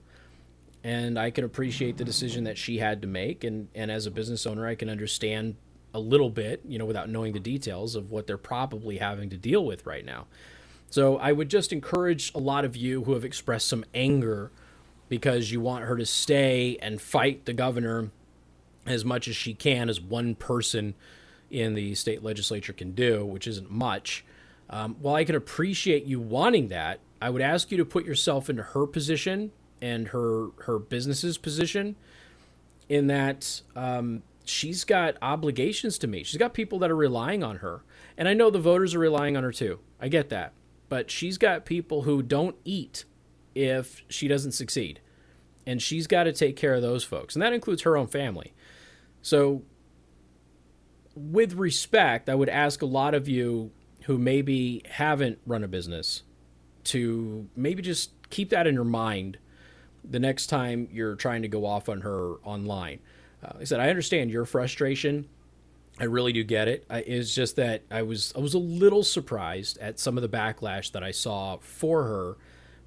And 0.83 1.19
I 1.19 1.31
can 1.31 1.43
appreciate 1.43 1.97
the 1.97 2.05
decision 2.05 2.45
that 2.45 2.57
she 2.57 2.77
had 2.77 3.01
to 3.01 3.07
make, 3.07 3.43
and 3.43 3.67
and 3.75 3.91
as 3.91 4.05
a 4.05 4.11
business 4.11 4.45
owner, 4.45 4.67
I 4.67 4.75
can 4.75 4.89
understand 4.89 5.55
a 5.93 5.99
little 5.99 6.29
bit, 6.29 6.61
you 6.67 6.77
know, 6.77 6.85
without 6.85 7.09
knowing 7.09 7.33
the 7.33 7.39
details 7.39 7.95
of 7.95 8.11
what 8.11 8.27
they're 8.27 8.37
probably 8.37 8.97
having 8.97 9.29
to 9.29 9.37
deal 9.37 9.65
with 9.65 9.85
right 9.85 10.05
now. 10.05 10.27
So 10.89 11.17
I 11.17 11.31
would 11.31 11.49
just 11.49 11.73
encourage 11.73 12.33
a 12.33 12.39
lot 12.39 12.65
of 12.65 12.75
you 12.75 13.03
who 13.03 13.13
have 13.13 13.25
expressed 13.25 13.67
some 13.67 13.83
anger 13.93 14.51
because 15.09 15.51
you 15.51 15.59
want 15.59 15.85
her 15.85 15.97
to 15.97 16.05
stay 16.05 16.77
and 16.81 17.01
fight 17.01 17.45
the 17.45 17.53
governor 17.53 18.11
as 18.85 19.03
much 19.03 19.27
as 19.27 19.35
she 19.35 19.53
can, 19.53 19.89
as 19.89 19.99
one 19.99 20.35
person 20.35 20.93
in 21.49 21.73
the 21.73 21.95
state 21.95 22.23
legislature 22.23 22.73
can 22.73 22.91
do, 22.91 23.25
which 23.25 23.47
isn't 23.47 23.71
much. 23.71 24.23
Um, 24.69 24.95
while 24.99 25.15
I 25.15 25.23
can 25.23 25.35
appreciate 25.35 26.05
you 26.05 26.19
wanting 26.19 26.67
that, 26.69 26.99
I 27.21 27.29
would 27.29 27.41
ask 27.41 27.71
you 27.71 27.77
to 27.77 27.85
put 27.85 28.05
yourself 28.05 28.49
into 28.49 28.63
her 28.63 28.85
position 28.85 29.51
and 29.81 30.09
her 30.09 30.49
her 30.63 30.79
business's 30.79 31.37
position. 31.37 31.95
In 32.89 33.07
that 33.07 33.61
um, 33.75 34.23
she's 34.45 34.83
got 34.83 35.15
obligations 35.21 35.97
to 35.99 36.07
me. 36.07 36.23
She's 36.23 36.37
got 36.37 36.53
people 36.53 36.79
that 36.79 36.91
are 36.91 36.95
relying 36.95 37.43
on 37.43 37.57
her, 37.57 37.83
and 38.17 38.27
I 38.27 38.33
know 38.33 38.49
the 38.49 38.59
voters 38.59 38.95
are 38.95 38.99
relying 38.99 39.35
on 39.35 39.43
her 39.43 39.51
too. 39.51 39.79
I 39.99 40.07
get 40.07 40.29
that 40.29 40.53
but 40.89 41.11
she's 41.11 41.37
got 41.37 41.65
people 41.65 42.03
who 42.03 42.21
don't 42.21 42.55
eat 42.63 43.05
if 43.55 44.03
she 44.09 44.27
doesn't 44.27 44.53
succeed. 44.53 44.99
And 45.65 45.81
she's 45.81 46.07
got 46.07 46.23
to 46.23 46.33
take 46.33 46.55
care 46.55 46.73
of 46.75 46.81
those 46.81 47.03
folks. 47.03 47.35
And 47.35 47.41
that 47.41 47.53
includes 47.53 47.81
her 47.81 47.97
own 47.97 48.07
family. 48.07 48.53
So, 49.21 49.63
with 51.13 51.53
respect, 51.55 52.29
I 52.29 52.35
would 52.35 52.47
ask 52.47 52.81
a 52.81 52.85
lot 52.85 53.13
of 53.13 53.27
you 53.27 53.71
who 54.07 54.17
maybe 54.17 54.83
haven't 54.89 55.39
run 55.45 55.63
a 55.63 55.67
business 55.67 56.23
to 56.83 57.47
maybe 57.55 57.81
just 57.81 58.11
keep 58.29 58.49
that 58.49 58.67
in 58.67 58.75
your 58.75 58.83
mind 58.83 59.37
the 60.03 60.19
next 60.19 60.47
time 60.47 60.89
you're 60.91 61.15
trying 61.15 61.41
to 61.43 61.47
go 61.47 61.65
off 61.65 61.87
on 61.87 62.01
her 62.01 62.35
online. 62.43 62.99
Uh, 63.43 63.51
like 63.53 63.61
I 63.61 63.65
said, 63.65 63.79
I 63.79 63.89
understand 63.89 64.31
your 64.31 64.45
frustration 64.45 65.27
I 65.99 66.03
really 66.03 66.31
do 66.31 66.43
get 66.43 66.67
it. 66.67 66.85
it's 66.89 67.33
just 67.33 67.55
that 67.55 67.81
I 67.89 68.03
was 68.03 68.31
I 68.35 68.39
was 68.39 68.53
a 68.53 68.59
little 68.59 69.03
surprised 69.03 69.77
at 69.79 69.99
some 69.99 70.17
of 70.17 70.21
the 70.21 70.29
backlash 70.29 70.91
that 70.91 71.03
I 71.03 71.11
saw 71.11 71.57
for 71.57 72.03
her 72.03 72.37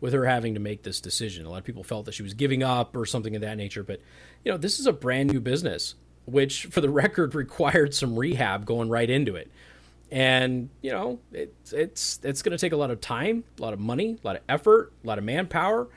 with 0.01 0.13
her 0.13 0.27
having 0.27 0.55
to 0.55 0.61
make 0.61 0.83
this 0.83 1.01
decision. 1.01 1.45
A 1.45 1.51
lot 1.51 1.59
of 1.59 1.65
people 1.65 1.83
felt 1.83 2.07
that 2.07 2.13
she 2.13 2.23
was 2.23 2.35
giving 2.35 2.63
up 2.63 2.97
or 2.97 3.05
something 3.05 3.35
of 3.35 3.43
that 3.43 3.57
nature, 3.57 3.83
but 3.83 4.01
you 4.45 4.53
know, 4.53 4.57
this 4.57 4.79
is 4.79 4.87
a 4.87 4.93
brand 4.93 5.33
new 5.33 5.41
business 5.41 5.97
which 6.25 6.67
for 6.67 6.81
the 6.81 6.91
record 6.91 7.35
required 7.35 7.95
some 7.95 8.17
rehab 8.17 8.65
going 8.65 8.89
right 8.89 9.11
into 9.11 9.35
it. 9.35 9.51
And, 10.13 10.71
you 10.83 10.91
know, 10.91 11.21
it's 11.33 11.73
it's 11.73 12.21
it's 12.25 12.43
going 12.43 12.57
to 12.57 12.59
take 12.59 12.73
a 12.73 12.77
lot 12.77 12.91
of 12.91 13.01
time, 13.01 13.45
a 13.59 13.63
lot 13.63 13.73
of 13.73 13.79
money, 13.79 14.19
a 14.23 14.27
lot 14.27 14.37
of 14.37 14.43
effort, 14.49 14.93
a 15.05 15.07
lot 15.07 15.19
of 15.19 15.25
manpower, 15.25 15.89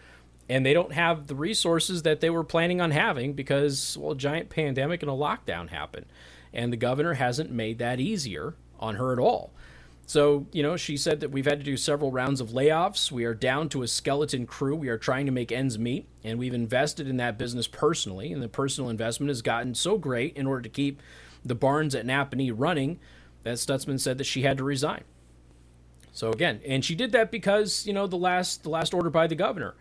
and 0.48 0.66
they 0.66 0.74
don't 0.74 0.94
have 0.94 1.28
the 1.28 1.36
resources 1.36 2.04
that 2.04 2.22
they 2.22 2.30
were 2.30 2.44
planning 2.44 2.80
on 2.80 2.92
having 2.92 3.34
because 3.34 3.98
well, 4.00 4.12
a 4.12 4.16
giant 4.16 4.50
pandemic 4.50 5.02
and 5.02 5.10
a 5.10 5.16
lockdown 5.16 5.70
happened 5.70 6.06
and 6.54 6.72
the 6.72 6.78
governor 6.78 7.14
hasn't 7.14 7.52
made 7.52 7.80
that 7.80 8.00
easier 8.00 8.54
on 8.80 8.96
her 8.96 9.12
at 9.12 9.20
all. 9.20 9.52
So, 10.06 10.46
you 10.52 10.62
know, 10.62 10.76
she 10.76 10.98
said 10.98 11.22
that 11.22 11.32
we've 11.32 11.46
had 11.46 11.60
to 11.60 11.66
do 11.66 11.78
several 11.78 12.12
rounds 12.12 12.42
of 12.42 12.50
layoffs. 12.50 13.10
We 13.12 13.24
are 13.24 13.34
down 13.34 13.70
to 13.70 13.84
a 13.84 13.88
skeleton 13.88 14.46
crew. 14.46 14.76
We 14.76 14.90
are 14.90 14.98
trying 14.98 15.26
to 15.26 15.32
make 15.32 15.52
ends 15.52 15.80
meet, 15.80 16.08
and 16.24 16.38
we've 16.38 16.54
invested 16.54 17.08
in 17.08 17.18
that 17.18 17.38
business 17.38 17.68
personally. 17.68 18.32
And 18.34 18.44
the 18.44 18.50
personal 18.50 18.90
investment 18.90 19.30
has 19.30 19.42
gotten 19.42 19.74
so 19.74 19.98
great 19.98 20.36
in 20.36 20.46
order 20.46 20.62
to 20.62 20.70
keep 20.70 21.02
the 21.44 21.56
barns 21.56 21.96
at 21.96 22.06
Nappanee 22.06 22.52
running 22.54 23.00
that 23.44 23.56
Stutzman 23.56 24.00
said 24.00 24.18
that 24.18 24.26
she 24.26 24.42
had 24.42 24.58
to 24.58 24.64
resign. 24.64 25.04
So 26.12 26.32
again, 26.32 26.62
and 26.66 26.84
she 26.84 26.96
did 26.96 27.12
that 27.14 27.32
because 27.32 27.86
you 27.86 27.94
know 27.94 28.08
the 28.08 28.18
last 28.18 28.64
the 28.64 28.70
last 28.70 28.94
order 28.94 29.10
by 29.10 29.28
the 29.28 29.36
governor, 29.36 29.76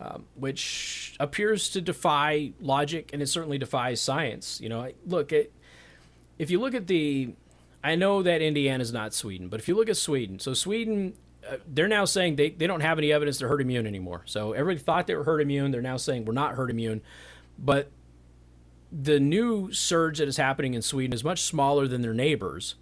um, 0.00 0.24
which 0.34 1.14
appears 1.20 1.68
to 1.70 1.80
defy 1.80 2.52
logic 2.60 3.10
and 3.12 3.22
it 3.22 3.28
certainly 3.28 3.58
defies 3.58 4.00
science. 4.00 4.60
You 4.60 4.68
know, 4.68 4.90
look, 5.06 5.32
it, 5.32 5.52
if 6.38 6.50
you 6.50 6.60
look 6.60 6.74
at 6.74 6.86
the, 6.86 7.34
I 7.82 7.94
know 7.94 8.22
that 8.22 8.42
Indiana 8.42 8.82
is 8.82 8.92
not 8.92 9.14
Sweden, 9.14 9.48
but 9.48 9.60
if 9.60 9.68
you 9.68 9.76
look 9.76 9.88
at 9.88 9.96
Sweden, 9.96 10.38
so 10.38 10.54
Sweden, 10.54 11.14
uh, 11.48 11.56
they're 11.66 11.88
now 11.88 12.04
saying 12.04 12.36
they, 12.36 12.50
they 12.50 12.66
don't 12.66 12.80
have 12.80 12.98
any 12.98 13.12
evidence 13.12 13.38
they're 13.38 13.48
herd 13.48 13.60
immune 13.60 13.86
anymore. 13.86 14.22
So 14.24 14.52
everybody 14.52 14.82
thought 14.82 15.06
they 15.06 15.14
were 15.14 15.24
herd 15.24 15.40
immune. 15.40 15.70
They're 15.70 15.82
now 15.82 15.96
saying 15.96 16.24
we're 16.24 16.32
not 16.32 16.54
herd 16.54 16.70
immune. 16.70 17.02
But 17.58 17.90
the 18.90 19.20
new 19.20 19.72
surge 19.72 20.18
that 20.18 20.28
is 20.28 20.36
happening 20.36 20.74
in 20.74 20.82
Sweden 20.82 21.12
is 21.12 21.22
much 21.22 21.42
smaller 21.42 21.86
than 21.86 22.00
their 22.02 22.14
neighbors, 22.14 22.74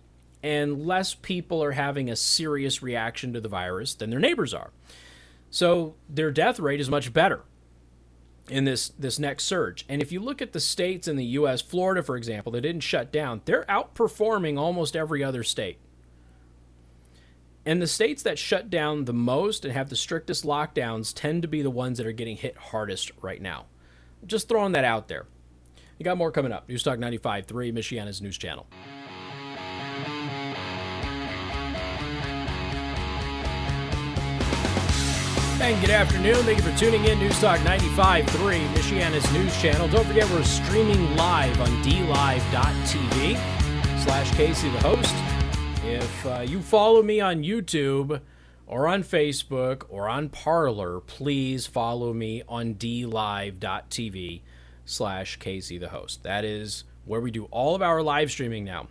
and 0.43 0.87
less 0.87 1.15
people 1.15 1.63
are 1.63 1.73
having 1.73 2.11
a 2.11 2.17
serious 2.17 2.83
reaction 2.83 3.33
to 3.33 3.41
the 3.41 3.49
virus 3.49 3.95
than 3.95 4.11
their 4.11 4.21
neighbors 4.21 4.53
are. 4.53 4.71
So 5.51 5.95
their 6.09 6.31
death 6.31 6.59
rate 6.59 6.81
is 6.81 6.91
much 6.91 7.13
better 7.13 7.43
in 8.49 8.65
this 8.65 8.89
this 8.99 9.19
next 9.19 9.45
surge. 9.45 9.85
And 9.89 10.03
if 10.03 10.11
you 10.11 10.21
look 10.21 10.43
at 10.43 10.53
the 10.53 10.61
states 10.61 11.07
in 11.07 11.17
the 11.17 11.25
US, 11.25 11.61
Florida 11.61 12.03
for 12.03 12.17
example, 12.17 12.53
that 12.53 12.63
didn't 12.63 12.83
shut 12.83 13.13
down, 13.13 13.43
they're 13.45 13.65
outperforming 13.65 14.59
almost 14.59 14.97
every 14.97 15.23
other 15.23 15.43
state. 15.43 15.79
And 17.65 17.81
the 17.81 17.87
states 17.87 18.25
that 18.25 18.41
shut 18.41 18.71
down 18.71 19.05
the 19.05 19.13
most 19.13 19.65
and 19.65 19.73
have 19.73 19.89
the 19.89 19.97
strictest 19.97 20.45
lockdowns 20.45 21.13
tend 21.15 21.43
to 21.43 21.49
be 21.49 21.63
the 21.63 21.71
ones 21.71 21.99
that 21.99 22.07
are 22.07 22.13
getting 22.13 22.37
hit 22.37 22.57
hardest 22.57 23.13
right 23.21 23.41
now. 23.41 23.67
Just 24.27 24.49
throwing 24.49 24.73
that 24.73 24.85
out 24.85 25.07
there. 25.07 25.27
You 25.99 26.05
got 26.05 26.17
more 26.17 26.33
coming 26.33 26.51
up. 26.51 26.69
News 26.69 26.83
Talk 26.83 26.99
95.3, 26.99 27.47
Michiana's 27.73 28.21
news 28.21 28.37
channel. 28.37 28.67
And 35.63 35.81
good 35.81 35.91
afternoon. 35.91 36.35
Thank 36.43 36.59
you 36.59 36.65
for 36.69 36.77
tuning 36.77 37.05
in. 37.05 37.21
News 37.21 37.41
Talk 37.41 37.61
95.3, 37.61 38.25
Michiana's 38.75 39.33
news 39.33 39.57
channel. 39.63 39.87
Don't 39.87 40.05
forget 40.05 40.29
we're 40.31 40.43
streaming 40.43 41.15
live 41.15 41.61
on 41.61 41.69
dlive.tv 41.85 43.39
slash 44.03 44.33
Casey 44.33 44.69
the 44.71 44.81
host. 44.81 45.15
If 45.85 46.27
uh, 46.27 46.41
you 46.41 46.61
follow 46.61 47.01
me 47.01 47.21
on 47.21 47.45
YouTube 47.45 48.21
or 48.67 48.89
on 48.89 49.05
Facebook 49.05 49.85
or 49.89 50.09
on 50.09 50.31
Parler, 50.31 50.99
please 50.99 51.65
follow 51.69 52.13
me 52.13 52.43
on 52.49 52.75
dlive.tv 52.75 54.41
slash 54.85 55.37
Casey 55.37 55.79
the 55.79 55.91
host. 55.91 56.25
That 56.25 56.45
is 56.45 56.83
where 57.05 57.21
we 57.21 57.31
do 57.31 57.45
all 57.53 57.77
of 57.77 57.83
our 57.83 58.03
live 58.03 58.33
streaming 58.33 58.65
now. 58.65 58.89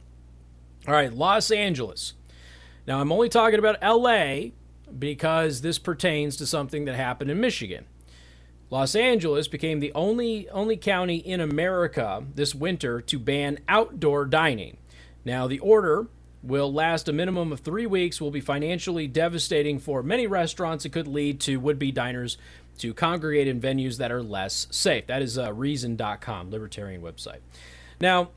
All 0.88 0.94
right, 0.94 1.14
Los 1.14 1.52
Angeles. 1.52 2.14
Now, 2.88 3.02
I'm 3.02 3.12
only 3.12 3.28
talking 3.28 3.60
about 3.60 3.84
LA 3.84 4.52
because 5.00 5.62
this 5.62 5.80
pertains 5.80 6.36
to 6.38 6.46
something 6.46 6.86
that 6.86 6.96
happened 6.96 7.32
in 7.32 7.40
Michigan. 7.40 7.86
Los 8.70 8.96
Angeles 8.96 9.50
became 9.50 9.82
the 9.82 9.92
only 9.94 10.50
only 10.50 10.78
county 10.78 11.18
in 11.18 11.42
America 11.42 12.24
this 12.36 12.56
winter 12.56 13.02
to 13.02 13.20
ban 13.20 13.60
outdoor 13.68 14.26
dining. 14.26 14.78
Now, 15.26 15.48
the 15.48 15.60
order 15.60 16.08
will 16.42 16.74
last 16.74 17.08
a 17.08 17.14
minimum 17.14 17.52
of 17.52 17.60
three 17.60 17.86
weeks, 17.86 18.20
will 18.20 18.32
be 18.32 18.42
financially 18.42 19.08
devastating 19.08 19.78
for 19.78 20.02
many 20.02 20.26
restaurants. 20.26 20.86
It 20.86 20.90
could 20.90 21.08
lead 21.08 21.40
to 21.42 21.58
would 21.58 21.78
be 21.78 21.92
diners 21.92 22.38
to 22.80 22.94
congregate 22.94 23.48
in 23.48 23.62
venues 23.62 23.98
that 23.98 24.12
are 24.12 24.24
less 24.24 24.68
safe. 24.72 25.06
That 25.08 25.22
is 25.22 25.38
uh, 25.38 25.54
reason.com, 25.54 26.50
libertarian 26.50 27.02
website. 27.02 27.40
Now, 28.00 28.30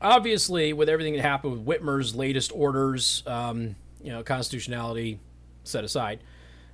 obviously, 0.00 0.72
with 0.72 0.88
everything 0.88 1.14
that 1.14 1.22
happened 1.22 1.52
with 1.52 1.80
Whitmer's 1.80 2.14
latest 2.14 2.52
orders, 2.54 3.22
um, 3.26 3.76
you 4.02 4.10
know, 4.10 4.22
constitutionality, 4.22 5.20
set 5.68 5.84
aside 5.84 6.20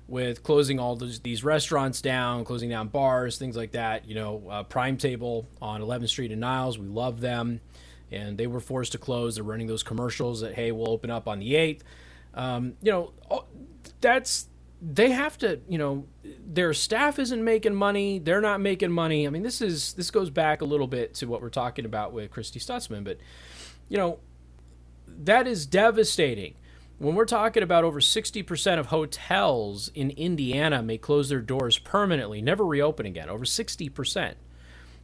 with 0.07 0.43
closing 0.43 0.79
all 0.79 0.95
those, 0.95 1.19
these 1.21 1.43
restaurants 1.43 2.01
down, 2.01 2.43
closing 2.43 2.69
down 2.69 2.87
bars, 2.89 3.37
things 3.37 3.55
like 3.55 3.71
that. 3.71 4.07
You 4.07 4.15
know, 4.15 4.43
uh, 4.49 4.63
Prime 4.63 4.97
Table 4.97 5.47
on 5.61 5.81
11th 5.81 6.09
Street 6.09 6.31
in 6.31 6.39
Niles, 6.39 6.77
we 6.77 6.87
love 6.87 7.21
them, 7.21 7.61
and 8.11 8.37
they 8.37 8.47
were 8.47 8.59
forced 8.59 8.91
to 8.93 8.97
close. 8.97 9.35
They're 9.35 9.43
running 9.43 9.67
those 9.67 9.83
commercials 9.83 10.41
that 10.41 10.55
hey, 10.55 10.71
we'll 10.71 10.89
open 10.89 11.09
up 11.09 11.27
on 11.27 11.39
the 11.39 11.53
8th. 11.53 11.81
Um, 12.33 12.73
you 12.81 12.91
know, 12.91 13.45
that's 14.01 14.47
they 14.81 15.11
have 15.11 15.37
to. 15.39 15.61
You 15.69 15.77
know, 15.77 16.05
their 16.23 16.73
staff 16.73 17.19
isn't 17.19 17.43
making 17.43 17.75
money. 17.75 18.19
They're 18.19 18.41
not 18.41 18.59
making 18.59 18.91
money. 18.91 19.25
I 19.25 19.29
mean, 19.29 19.43
this 19.43 19.61
is 19.61 19.93
this 19.93 20.11
goes 20.11 20.29
back 20.29 20.61
a 20.61 20.65
little 20.65 20.87
bit 20.87 21.13
to 21.15 21.27
what 21.27 21.41
we're 21.41 21.49
talking 21.49 21.85
about 21.85 22.11
with 22.11 22.31
Christy 22.31 22.59
Stutzman, 22.59 23.03
but 23.03 23.17
you 23.87 23.97
know, 23.97 24.19
that 25.07 25.47
is 25.47 25.65
devastating. 25.65 26.55
When 26.99 27.15
we're 27.15 27.25
talking 27.25 27.63
about 27.63 27.83
over 27.83 27.99
60% 27.99 28.79
of 28.79 28.87
hotels 28.87 29.89
in 29.95 30.11
Indiana 30.11 30.83
may 30.83 30.97
close 30.97 31.27
their 31.27 31.41
doors 31.41 31.79
permanently, 31.79 32.41
never 32.41 32.65
reopen 32.65 33.05
again, 33.05 33.29
over 33.29 33.45
60%. 33.45 34.35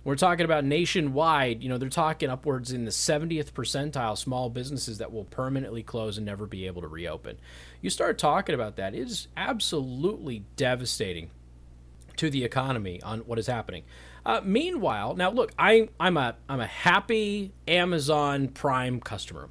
We're 0.05 0.15
talking 0.15 0.45
about 0.45 0.63
nationwide, 0.63 1.61
you 1.61 1.67
know, 1.67 1.77
they're 1.77 1.89
talking 1.89 2.29
upwards 2.29 2.71
in 2.71 2.85
the 2.85 2.91
70th 2.91 3.51
percentile 3.51 4.17
small 4.17 4.49
businesses 4.49 4.99
that 4.99 5.11
will 5.11 5.25
permanently 5.25 5.83
close 5.83 6.15
and 6.17 6.25
never 6.25 6.45
be 6.45 6.67
able 6.67 6.81
to 6.83 6.87
reopen. 6.87 7.37
You 7.81 7.89
start 7.89 8.17
talking 8.17 8.55
about 8.55 8.77
that, 8.77 8.95
it 8.95 9.01
is 9.01 9.27
absolutely 9.35 10.45
devastating 10.55 11.31
to 12.15 12.29
the 12.29 12.45
economy 12.45 13.01
on 13.01 13.19
what 13.19 13.39
is 13.39 13.47
happening. 13.47 13.83
Uh, 14.25 14.41
meanwhile, 14.43 15.15
now 15.15 15.31
look, 15.31 15.51
I, 15.57 15.89
I'm 15.99 16.17
a 16.17 16.35
I'm 16.47 16.59
a 16.59 16.67
happy 16.67 17.51
Amazon 17.67 18.49
Prime 18.49 18.99
customer. 18.99 19.49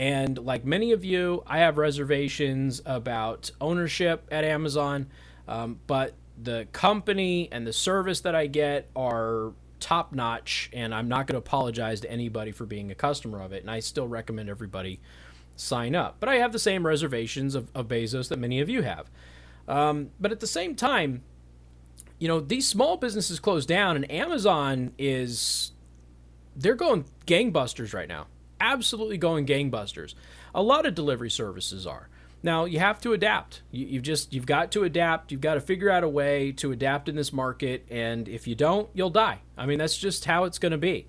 And 0.00 0.38
like 0.38 0.64
many 0.64 0.92
of 0.92 1.04
you, 1.04 1.44
I 1.46 1.58
have 1.58 1.76
reservations 1.76 2.80
about 2.86 3.50
ownership 3.60 4.26
at 4.30 4.44
Amazon, 4.44 5.08
um, 5.46 5.78
but 5.86 6.14
the 6.42 6.66
company 6.72 7.50
and 7.52 7.66
the 7.66 7.74
service 7.74 8.22
that 8.22 8.34
I 8.34 8.46
get 8.46 8.88
are 8.96 9.52
top 9.78 10.14
notch, 10.14 10.70
and 10.72 10.94
I'm 10.94 11.06
not 11.06 11.26
going 11.26 11.34
to 11.34 11.46
apologize 11.46 12.00
to 12.00 12.10
anybody 12.10 12.50
for 12.50 12.64
being 12.64 12.90
a 12.90 12.94
customer 12.94 13.42
of 13.42 13.52
it. 13.52 13.60
And 13.60 13.70
I 13.70 13.80
still 13.80 14.08
recommend 14.08 14.48
everybody 14.48 15.00
sign 15.54 15.94
up. 15.94 16.16
But 16.18 16.30
I 16.30 16.36
have 16.36 16.52
the 16.52 16.58
same 16.58 16.86
reservations 16.86 17.54
of, 17.54 17.70
of 17.74 17.86
Bezos 17.86 18.30
that 18.30 18.38
many 18.38 18.62
of 18.62 18.70
you 18.70 18.80
have. 18.80 19.10
Um, 19.68 20.12
but 20.18 20.32
at 20.32 20.40
the 20.40 20.46
same 20.46 20.76
time, 20.76 21.20
you 22.18 22.26
know, 22.26 22.40
these 22.40 22.66
small 22.66 22.96
businesses 22.96 23.38
close 23.38 23.66
down, 23.66 23.96
and 23.96 24.10
Amazon 24.10 24.92
is, 24.96 25.72
they're 26.56 26.74
going 26.74 27.04
gangbusters 27.26 27.92
right 27.92 28.08
now 28.08 28.28
absolutely 28.60 29.18
going 29.18 29.46
gangbusters. 29.46 30.14
A 30.54 30.62
lot 30.62 30.86
of 30.86 30.94
delivery 30.94 31.30
services 31.30 31.86
are. 31.86 32.08
Now 32.42 32.64
you 32.64 32.78
have 32.78 33.00
to 33.02 33.12
adapt. 33.12 33.62
You, 33.70 33.94
have 33.94 34.02
just 34.02 34.32
you've 34.32 34.46
got 34.46 34.72
to 34.72 34.84
adapt. 34.84 35.30
You've 35.30 35.40
got 35.40 35.54
to 35.54 35.60
figure 35.60 35.90
out 35.90 36.04
a 36.04 36.08
way 36.08 36.52
to 36.52 36.72
adapt 36.72 37.08
in 37.08 37.16
this 37.16 37.32
market, 37.32 37.86
and 37.90 38.28
if 38.28 38.46
you 38.46 38.54
don't, 38.54 38.88
you'll 38.94 39.10
die. 39.10 39.40
I 39.58 39.66
mean, 39.66 39.78
that's 39.78 39.98
just 39.98 40.24
how 40.24 40.44
it's 40.44 40.58
going 40.58 40.72
to 40.72 40.78
be. 40.78 41.06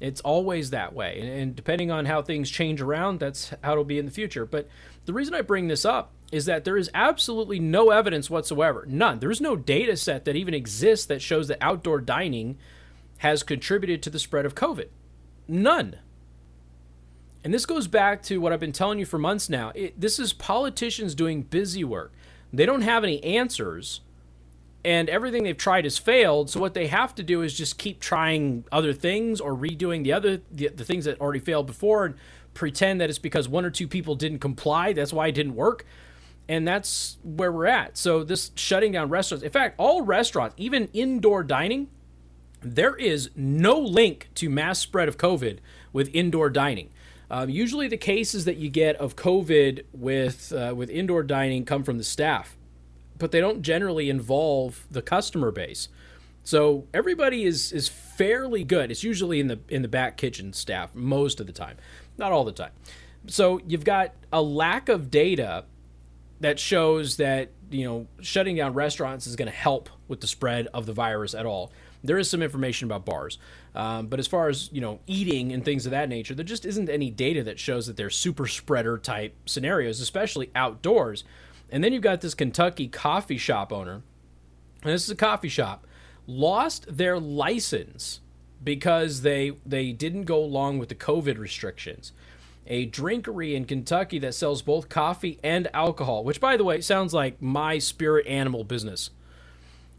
It's 0.00 0.20
always 0.20 0.70
that 0.70 0.92
way, 0.92 1.20
and, 1.20 1.28
and 1.28 1.56
depending 1.56 1.90
on 1.90 2.04
how 2.04 2.20
things 2.20 2.50
change 2.50 2.82
around, 2.82 3.20
that's 3.20 3.54
how 3.62 3.72
it'll 3.72 3.84
be 3.84 3.98
in 3.98 4.04
the 4.04 4.10
future. 4.10 4.44
But 4.44 4.68
the 5.06 5.12
reason 5.12 5.34
I 5.34 5.40
bring 5.40 5.68
this 5.68 5.84
up 5.84 6.10
is 6.32 6.46
that 6.46 6.64
there 6.64 6.76
is 6.76 6.90
absolutely 6.92 7.60
no 7.60 7.90
evidence 7.90 8.28
whatsoever, 8.28 8.84
none. 8.88 9.20
There 9.20 9.30
is 9.30 9.40
no 9.40 9.56
data 9.56 9.96
set 9.96 10.24
that 10.24 10.36
even 10.36 10.52
exists 10.52 11.06
that 11.06 11.22
shows 11.22 11.48
that 11.48 11.58
outdoor 11.60 12.00
dining 12.00 12.58
has 13.18 13.42
contributed 13.42 14.02
to 14.02 14.10
the 14.10 14.18
spread 14.18 14.44
of 14.44 14.54
COVID. 14.54 14.88
None. 15.46 15.96
And 17.44 17.52
this 17.52 17.66
goes 17.66 17.86
back 17.86 18.22
to 18.24 18.38
what 18.38 18.54
I've 18.54 18.60
been 18.60 18.72
telling 18.72 18.98
you 18.98 19.04
for 19.04 19.18
months 19.18 19.50
now. 19.50 19.70
It, 19.74 20.00
this 20.00 20.18
is 20.18 20.32
politicians 20.32 21.14
doing 21.14 21.42
busy 21.42 21.84
work. 21.84 22.12
They 22.50 22.64
don't 22.64 22.80
have 22.80 23.04
any 23.04 23.22
answers, 23.22 24.00
and 24.82 25.10
everything 25.10 25.44
they've 25.44 25.56
tried 25.56 25.84
has 25.84 25.98
failed. 25.98 26.48
So 26.48 26.58
what 26.58 26.72
they 26.72 26.86
have 26.86 27.14
to 27.16 27.22
do 27.22 27.42
is 27.42 27.52
just 27.52 27.76
keep 27.76 28.00
trying 28.00 28.64
other 28.72 28.94
things 28.94 29.40
or 29.40 29.54
redoing 29.54 30.04
the 30.04 30.12
other 30.12 30.40
the, 30.50 30.68
the 30.68 30.84
things 30.84 31.04
that 31.04 31.20
already 31.20 31.40
failed 31.40 31.66
before 31.66 32.06
and 32.06 32.14
pretend 32.54 33.00
that 33.00 33.10
it's 33.10 33.18
because 33.18 33.48
one 33.48 33.64
or 33.64 33.70
two 33.70 33.88
people 33.88 34.14
didn't 34.14 34.38
comply. 34.38 34.92
That's 34.92 35.12
why 35.12 35.26
it 35.26 35.32
didn't 35.32 35.54
work. 35.54 35.84
And 36.48 36.66
that's 36.68 37.18
where 37.22 37.50
we're 37.50 37.66
at. 37.66 37.96
So 37.96 38.22
this 38.22 38.52
shutting 38.54 38.92
down 38.92 39.08
restaurants. 39.08 39.42
In 39.42 39.50
fact, 39.50 39.74
all 39.78 40.02
restaurants, 40.02 40.54
even 40.56 40.88
indoor 40.92 41.42
dining, 41.42 41.88
there 42.62 42.94
is 42.94 43.30
no 43.34 43.78
link 43.78 44.28
to 44.36 44.48
mass 44.48 44.78
spread 44.78 45.08
of 45.08 45.18
COVID 45.18 45.58
with 45.92 46.08
indoor 46.14 46.48
dining. 46.50 46.90
Um, 47.34 47.50
usually, 47.50 47.88
the 47.88 47.96
cases 47.96 48.44
that 48.44 48.58
you 48.58 48.70
get 48.70 48.94
of 48.94 49.16
COVID 49.16 49.86
with 49.92 50.52
uh, 50.52 50.72
with 50.76 50.88
indoor 50.88 51.24
dining 51.24 51.64
come 51.64 51.82
from 51.82 51.98
the 51.98 52.04
staff, 52.04 52.56
but 53.18 53.32
they 53.32 53.40
don't 53.40 53.60
generally 53.60 54.08
involve 54.08 54.86
the 54.88 55.02
customer 55.02 55.50
base. 55.50 55.88
So 56.44 56.86
everybody 56.94 57.42
is 57.42 57.72
is 57.72 57.88
fairly 57.88 58.62
good. 58.62 58.92
It's 58.92 59.02
usually 59.02 59.40
in 59.40 59.48
the 59.48 59.58
in 59.68 59.82
the 59.82 59.88
back 59.88 60.16
kitchen 60.16 60.52
staff 60.52 60.94
most 60.94 61.40
of 61.40 61.48
the 61.48 61.52
time, 61.52 61.76
not 62.16 62.30
all 62.30 62.44
the 62.44 62.52
time. 62.52 62.70
So 63.26 63.60
you've 63.66 63.84
got 63.84 64.12
a 64.32 64.40
lack 64.40 64.88
of 64.88 65.10
data 65.10 65.64
that 66.38 66.60
shows 66.60 67.16
that 67.16 67.50
you 67.68 67.84
know 67.84 68.06
shutting 68.20 68.54
down 68.54 68.74
restaurants 68.74 69.26
is 69.26 69.34
going 69.34 69.50
to 69.50 69.56
help 69.56 69.88
with 70.06 70.20
the 70.20 70.28
spread 70.28 70.68
of 70.68 70.86
the 70.86 70.92
virus 70.92 71.34
at 71.34 71.46
all. 71.46 71.72
There 72.04 72.18
is 72.18 72.28
some 72.28 72.42
information 72.42 72.86
about 72.86 73.06
bars, 73.06 73.38
um, 73.74 74.08
but 74.08 74.20
as 74.20 74.26
far 74.26 74.48
as 74.48 74.68
you 74.72 74.80
know, 74.82 75.00
eating 75.06 75.52
and 75.52 75.64
things 75.64 75.86
of 75.86 75.90
that 75.92 76.10
nature, 76.10 76.34
there 76.34 76.44
just 76.44 76.66
isn't 76.66 76.90
any 76.90 77.10
data 77.10 77.42
that 77.44 77.58
shows 77.58 77.86
that 77.86 77.96
they're 77.96 78.10
super 78.10 78.46
spreader 78.46 78.98
type 78.98 79.34
scenarios, 79.46 80.00
especially 80.00 80.50
outdoors. 80.54 81.24
And 81.72 81.82
then 81.82 81.94
you've 81.94 82.02
got 82.02 82.20
this 82.20 82.34
Kentucky 82.34 82.88
coffee 82.88 83.38
shop 83.38 83.72
owner, 83.72 84.02
and 84.82 84.92
this 84.92 85.04
is 85.04 85.10
a 85.10 85.16
coffee 85.16 85.48
shop, 85.48 85.86
lost 86.26 86.84
their 86.94 87.18
license 87.18 88.20
because 88.62 89.22
they 89.22 89.52
they 89.64 89.92
didn't 89.92 90.24
go 90.24 90.38
along 90.38 90.78
with 90.78 90.90
the 90.90 90.94
COVID 90.94 91.38
restrictions. 91.38 92.12
A 92.66 92.88
drinkery 92.88 93.54
in 93.54 93.64
Kentucky 93.64 94.18
that 94.20 94.34
sells 94.34 94.62
both 94.62 94.88
coffee 94.88 95.38
and 95.42 95.68
alcohol, 95.74 96.22
which 96.22 96.40
by 96.40 96.56
the 96.56 96.64
way 96.64 96.80
sounds 96.80 97.12
like 97.12 97.40
my 97.40 97.78
spirit 97.78 98.26
animal 98.26 98.64
business 98.64 99.10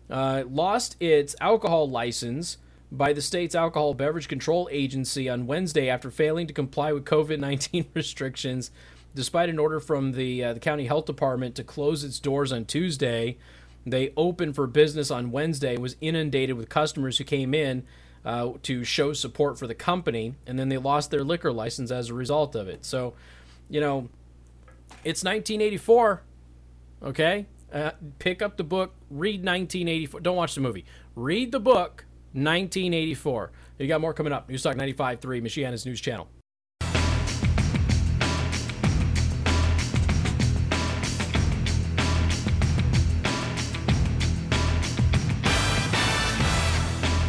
uh, 0.10 0.44
lost 0.48 0.96
its 1.02 1.36
alcohol 1.41 1.89
license 1.89 2.58
by 2.91 3.13
the 3.13 3.22
state's 3.22 3.56
Alcohol 3.56 3.94
Beverage 3.94 4.28
Control 4.28 4.70
Agency 4.72 5.30
on 5.30 5.48
Wednesday 5.48 5.89
after 5.89 6.12
failing 6.12 6.48
to 6.48 6.54
comply 6.54 6.91
with 6.94 7.06
COVID 7.06 7.39
19 7.39 7.88
restrictions, 7.94 8.72
despite 9.13 9.50
an 9.50 9.60
order 9.60 9.80
from 9.80 10.13
the, 10.13 10.44
uh, 10.44 10.54
the 10.54 10.60
county 10.60 10.86
health 10.86 11.06
department 11.06 11.56
to 11.56 11.63
close 11.63 12.04
its 12.04 12.20
doors 12.20 12.52
on 12.52 12.65
Tuesday. 12.65 13.38
They 13.86 14.13
opened 14.18 14.56
for 14.56 14.65
business 14.65 15.12
on 15.12 15.32
Wednesday, 15.32 15.78
was 15.78 15.96
inundated 16.02 16.58
with 16.58 16.70
customers 16.70 17.18
who 17.18 17.24
came 17.24 17.54
in 17.54 17.84
uh, 18.24 18.54
to 18.63 18.84
show 18.84 19.13
support 19.13 19.60
for 19.60 19.68
the 19.68 19.76
company, 19.76 20.34
and 20.48 20.58
then 20.58 20.70
they 20.70 20.78
lost 20.78 21.12
their 21.12 21.24
liquor 21.24 21.52
license 21.52 21.91
as 21.91 22.10
a 22.10 22.13
result 22.13 22.56
of 22.56 22.68
it. 22.68 22.84
So, 22.84 23.13
you 23.70 23.80
know, 23.80 24.10
it's 25.04 25.24
1984, 25.24 26.24
okay? 27.04 27.46
Uh, 27.71 27.91
pick 28.19 28.41
up 28.41 28.58
the 28.58 28.63
book, 28.63 28.93
read 29.10 29.43
1984. 29.43 30.19
Don't 30.21 30.36
watch 30.36 30.56
the 30.56 30.62
movie. 30.62 30.86
Read 31.15 31.51
the 31.51 31.60
book, 31.60 32.06
1984. 32.34 33.51
You 33.80 33.88
got 33.88 34.01
more 34.01 34.13
coming 34.13 34.32
up. 34.32 34.49
News 34.49 34.63
Talk 34.63 34.75
95.3, 34.75 35.19
Michiana's 35.41 35.86
news 35.86 35.99
channel. 35.99 36.30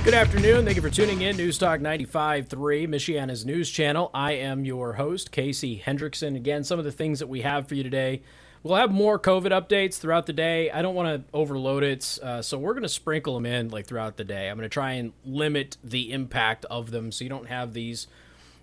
Good 0.06 0.14
afternoon. 0.14 0.64
Thank 0.64 0.76
you 0.76 0.82
for 0.82 0.90
tuning 0.90 1.22
in. 1.22 1.36
News 1.36 1.58
Talk 1.58 1.80
95.3, 1.80 2.46
Michiana's 2.86 3.44
news 3.44 3.68
channel. 3.68 4.12
I 4.14 4.34
am 4.34 4.64
your 4.64 4.92
host, 4.92 5.32
Casey 5.32 5.82
Hendrickson. 5.84 6.36
Again, 6.36 6.62
some 6.62 6.78
of 6.78 6.84
the 6.84 6.92
things 6.92 7.18
that 7.18 7.26
we 7.26 7.40
have 7.40 7.66
for 7.66 7.74
you 7.74 7.82
today 7.82 8.22
We'll 8.66 8.74
have 8.74 8.90
more 8.90 9.16
COVID 9.16 9.52
updates 9.52 9.98
throughout 9.98 10.26
the 10.26 10.32
day. 10.32 10.72
I 10.72 10.82
don't 10.82 10.96
want 10.96 11.28
to 11.28 11.32
overload 11.32 11.84
it, 11.84 12.18
uh, 12.20 12.42
so 12.42 12.58
we're 12.58 12.72
going 12.72 12.82
to 12.82 12.88
sprinkle 12.88 13.34
them 13.34 13.46
in 13.46 13.68
like 13.68 13.86
throughout 13.86 14.16
the 14.16 14.24
day. 14.24 14.48
I'm 14.48 14.56
going 14.56 14.68
to 14.68 14.68
try 14.68 14.94
and 14.94 15.12
limit 15.24 15.76
the 15.84 16.10
impact 16.10 16.64
of 16.64 16.90
them 16.90 17.12
so 17.12 17.22
you 17.22 17.30
don't 17.30 17.46
have 17.46 17.74
these, 17.74 18.08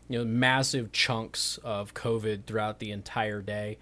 you 0.09 0.19
know, 0.19 0.25
massive 0.25 0.91
chunks 0.91 1.57
of 1.63 1.93
COVID 1.93 2.43
throughout 2.43 2.79
the 2.79 2.91
entire 2.91 3.41
day. 3.41 3.77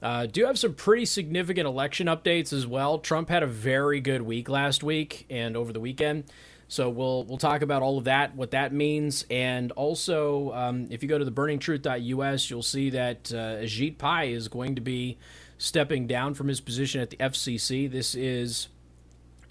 Uh, 0.00 0.24
do 0.24 0.46
have 0.46 0.58
some 0.58 0.72
pretty 0.72 1.04
significant 1.04 1.66
election 1.66 2.06
updates 2.06 2.54
as 2.54 2.66
well. 2.66 2.98
Trump 2.98 3.28
had 3.28 3.42
a 3.42 3.46
very 3.46 4.00
good 4.00 4.22
week 4.22 4.48
last 4.48 4.82
week 4.82 5.26
and 5.28 5.58
over 5.58 5.74
the 5.74 5.80
weekend. 5.80 6.24
So 6.68 6.88
we'll 6.88 7.24
we'll 7.24 7.36
talk 7.36 7.60
about 7.60 7.82
all 7.82 7.98
of 7.98 8.04
that, 8.04 8.34
what 8.34 8.52
that 8.52 8.72
means, 8.72 9.26
and 9.30 9.70
also 9.72 10.52
um, 10.52 10.88
if 10.90 11.02
you 11.02 11.08
go 11.08 11.18
to 11.18 11.24
the 11.24 11.30
burningtruth.us, 11.30 12.48
you'll 12.50 12.62
see 12.62 12.90
that 12.90 13.30
uh, 13.32 13.62
Ajit 13.62 13.98
Pai 13.98 14.32
is 14.32 14.48
going 14.48 14.74
to 14.74 14.80
be 14.80 15.18
stepping 15.58 16.06
down 16.06 16.34
from 16.34 16.48
his 16.48 16.60
position 16.60 17.00
at 17.00 17.10
the 17.10 17.16
FCC. 17.16 17.90
This 17.90 18.14
is 18.14 18.68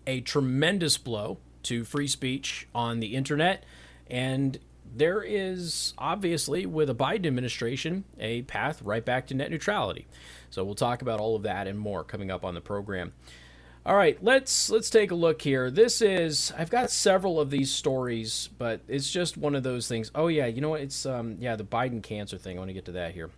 a 0.07 0.21
tremendous 0.21 0.97
blow 0.97 1.37
to 1.63 1.83
free 1.83 2.07
speech 2.07 2.67
on 2.75 2.99
the 2.99 3.15
internet. 3.15 3.63
And 4.07 4.59
there 4.95 5.21
is 5.21 5.93
obviously, 5.97 6.65
with 6.65 6.89
a 6.89 6.95
Biden 6.95 7.25
administration, 7.25 8.05
a 8.19 8.43
path 8.43 8.81
right 8.81 9.03
back 9.03 9.27
to 9.27 9.33
net 9.33 9.51
neutrality. 9.51 10.07
So 10.49 10.63
we'll 10.63 10.75
talk 10.75 11.01
about 11.01 11.19
all 11.19 11.35
of 11.35 11.43
that 11.43 11.67
and 11.67 11.77
more 11.77 12.03
coming 12.03 12.31
up 12.31 12.45
on 12.45 12.53
the 12.53 12.61
program. 12.61 13.13
All 13.85 13.95
right, 13.95 14.17
let's 14.23 14.71
let's 14.71 14.89
take 14.89 15.11
a 15.11 15.15
look 15.15 15.43
here. 15.43 15.69
This 15.69 16.01
is 16.01 16.51
I've 16.57 16.71
got 16.71 16.89
several 16.89 17.39
of 17.39 17.51
these 17.51 17.71
stories, 17.71 18.49
but 18.57 18.81
it's 18.87 19.11
just 19.11 19.37
one 19.37 19.53
of 19.53 19.61
those 19.61 19.87
things. 19.87 20.09
Oh 20.15 20.27
yeah, 20.27 20.47
you 20.47 20.59
know 20.59 20.69
what? 20.69 20.81
It's 20.81 21.05
um 21.05 21.37
yeah, 21.39 21.55
the 21.55 21.65
Biden 21.65 22.01
cancer 22.01 22.37
thing. 22.37 22.57
I 22.57 22.59
want 22.59 22.69
to 22.69 22.73
get 22.73 22.85
to 22.85 22.93
that 22.93 23.13
here. 23.13 23.29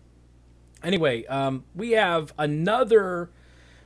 Anyway, 0.82 1.24
um, 1.26 1.64
we 1.74 1.92
have 1.92 2.32
another 2.38 3.30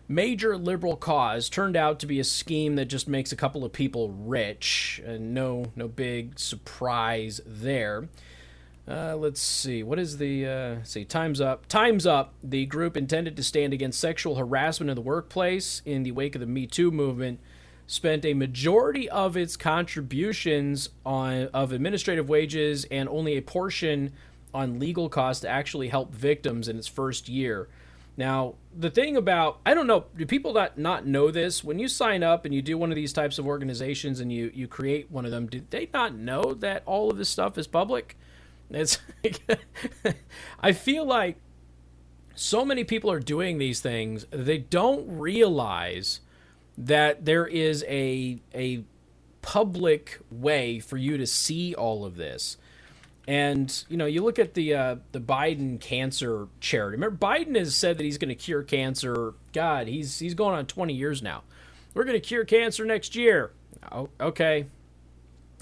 major 0.08 0.56
liberal 0.56 0.96
cause 0.96 1.48
turned 1.48 1.76
out 1.76 1.98
to 2.00 2.06
be 2.06 2.20
a 2.20 2.24
scheme 2.24 2.76
that 2.76 2.86
just 2.86 3.08
makes 3.08 3.32
a 3.32 3.36
couple 3.36 3.64
of 3.64 3.72
people 3.72 4.10
rich. 4.10 5.00
And 5.04 5.32
no, 5.32 5.66
no 5.74 5.88
big 5.88 6.38
surprise 6.38 7.40
there. 7.46 8.08
Uh, 8.86 9.16
let's 9.16 9.40
see. 9.40 9.82
What 9.82 9.98
is 9.98 10.18
the 10.18 10.46
uh, 10.46 10.76
see? 10.82 11.04
Time's 11.04 11.40
up. 11.40 11.66
Time's 11.66 12.06
up. 12.06 12.34
The 12.42 12.66
group 12.66 12.96
intended 12.96 13.36
to 13.36 13.44
stand 13.44 13.72
against 13.72 14.00
sexual 14.00 14.34
harassment 14.34 14.90
in 14.90 14.96
the 14.96 15.02
workplace 15.02 15.82
in 15.84 16.02
the 16.02 16.10
wake 16.10 16.34
of 16.34 16.40
the 16.40 16.46
Me 16.46 16.66
Too 16.66 16.90
movement 16.90 17.38
spent 17.86 18.24
a 18.24 18.34
majority 18.34 19.08
of 19.10 19.36
its 19.36 19.56
contributions 19.56 20.88
on 21.04 21.48
of 21.48 21.72
administrative 21.72 22.28
wages 22.28 22.86
and 22.90 23.08
only 23.08 23.36
a 23.36 23.42
portion 23.42 24.12
on 24.54 24.78
legal 24.78 25.08
costs 25.08 25.40
to 25.42 25.48
actually 25.48 25.88
help 25.88 26.14
victims 26.14 26.68
in 26.68 26.78
its 26.78 26.86
first 26.86 27.28
year. 27.28 27.68
Now, 28.16 28.54
the 28.76 28.90
thing 28.90 29.16
about 29.16 29.60
I 29.64 29.74
don't 29.74 29.86
know, 29.86 30.04
do 30.16 30.26
people 30.26 30.52
not 30.52 30.76
not 30.76 31.06
know 31.06 31.30
this? 31.30 31.64
When 31.64 31.78
you 31.78 31.88
sign 31.88 32.22
up 32.22 32.44
and 32.44 32.54
you 32.54 32.60
do 32.60 32.76
one 32.76 32.90
of 32.90 32.96
these 32.96 33.12
types 33.12 33.38
of 33.38 33.46
organizations 33.46 34.20
and 34.20 34.32
you 34.32 34.50
you 34.54 34.68
create 34.68 35.10
one 35.10 35.24
of 35.24 35.30
them, 35.30 35.46
do 35.46 35.62
they 35.70 35.88
not 35.92 36.14
know 36.14 36.54
that 36.54 36.82
all 36.84 37.10
of 37.10 37.16
this 37.16 37.28
stuff 37.28 37.56
is 37.56 37.66
public? 37.66 38.16
It's 38.70 38.98
I 40.60 40.72
feel 40.72 41.04
like 41.04 41.36
so 42.34 42.64
many 42.64 42.84
people 42.84 43.10
are 43.10 43.20
doing 43.20 43.58
these 43.58 43.80
things, 43.80 44.26
they 44.30 44.58
don't 44.58 45.18
realize 45.18 46.20
that 46.76 47.24
there 47.24 47.46
is 47.46 47.84
a 47.88 48.40
a 48.54 48.84
public 49.42 50.20
way 50.30 50.80
for 50.80 50.96
you 50.96 51.16
to 51.16 51.26
see 51.26 51.74
all 51.74 52.04
of 52.04 52.16
this. 52.16 52.56
And 53.28 53.84
you 53.88 53.96
know, 53.96 54.06
you 54.06 54.22
look 54.22 54.38
at 54.38 54.54
the 54.54 54.74
uh, 54.74 54.96
the 55.12 55.20
Biden 55.20 55.80
cancer 55.80 56.48
charity. 56.60 56.96
Remember, 56.96 57.16
Biden 57.16 57.56
has 57.56 57.76
said 57.76 57.98
that 57.98 58.04
he's 58.04 58.18
going 58.18 58.30
to 58.30 58.34
cure 58.34 58.62
cancer. 58.62 59.34
God, 59.52 59.86
he's 59.86 60.18
he's 60.18 60.34
going 60.34 60.56
on 60.56 60.66
20 60.66 60.92
years 60.92 61.22
now. 61.22 61.42
We're 61.94 62.04
going 62.04 62.20
to 62.20 62.26
cure 62.26 62.44
cancer 62.44 62.84
next 62.84 63.14
year. 63.14 63.52
Oh, 63.90 64.08
okay, 64.20 64.66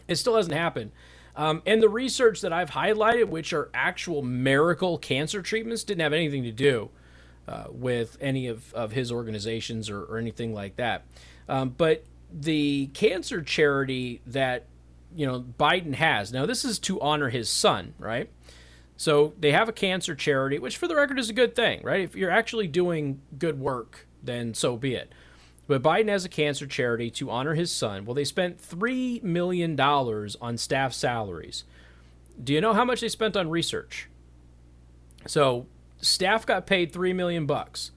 it 0.08 0.16
still 0.16 0.36
hasn't 0.36 0.54
happened. 0.54 0.92
Um, 1.36 1.62
and 1.64 1.82
the 1.82 1.88
research 1.88 2.40
that 2.40 2.52
I've 2.52 2.70
highlighted, 2.70 3.28
which 3.28 3.52
are 3.52 3.70
actual 3.72 4.22
miracle 4.22 4.98
cancer 4.98 5.42
treatments, 5.42 5.84
didn't 5.84 6.02
have 6.02 6.12
anything 6.12 6.42
to 6.42 6.52
do 6.52 6.90
uh, 7.46 7.64
with 7.70 8.16
any 8.20 8.46
of, 8.46 8.72
of 8.74 8.92
his 8.92 9.12
organizations 9.12 9.88
or, 9.88 10.02
or 10.02 10.18
anything 10.18 10.52
like 10.52 10.76
that. 10.76 11.04
Um, 11.48 11.70
but 11.70 12.04
the 12.32 12.88
cancer 12.88 13.42
charity 13.42 14.20
that 14.26 14.66
you 15.14 15.26
know 15.26 15.44
Biden 15.58 15.94
has 15.94 16.32
now, 16.32 16.46
this 16.46 16.64
is 16.64 16.78
to 16.80 17.00
honor 17.00 17.28
his 17.30 17.48
son, 17.48 17.94
right? 17.98 18.30
So 18.96 19.32
they 19.38 19.52
have 19.52 19.68
a 19.68 19.72
cancer 19.72 20.14
charity, 20.14 20.58
which 20.58 20.76
for 20.76 20.86
the 20.86 20.94
record 20.94 21.18
is 21.18 21.30
a 21.30 21.34
good 21.34 21.56
thing, 21.56 21.80
right? 21.82 22.00
If 22.00 22.14
you're 22.14 22.30
actually 22.30 22.66
doing 22.68 23.22
good 23.38 23.58
work, 23.58 24.06
then 24.22 24.52
so 24.52 24.76
be 24.76 24.94
it. 24.94 25.10
But 25.66 25.82
Biden 25.82 26.08
has 26.08 26.24
a 26.24 26.28
cancer 26.28 26.66
charity 26.66 27.10
to 27.12 27.30
honor 27.30 27.54
his 27.54 27.70
son. 27.70 28.04
Well, 28.04 28.14
they 28.14 28.24
spent 28.24 28.60
$3 28.60 29.22
million 29.22 29.80
on 29.80 30.58
staff 30.58 30.92
salaries. 30.92 31.64
Do 32.42 32.52
you 32.52 32.60
know 32.60 32.74
how 32.74 32.84
much 32.84 33.00
they 33.00 33.08
spent 33.08 33.36
on 33.36 33.48
research? 33.48 34.08
So, 35.26 35.66
staff 36.00 36.44
got 36.44 36.66
paid 36.66 36.92
3 36.92 37.12
million 37.12 37.46
bucks. 37.46 37.92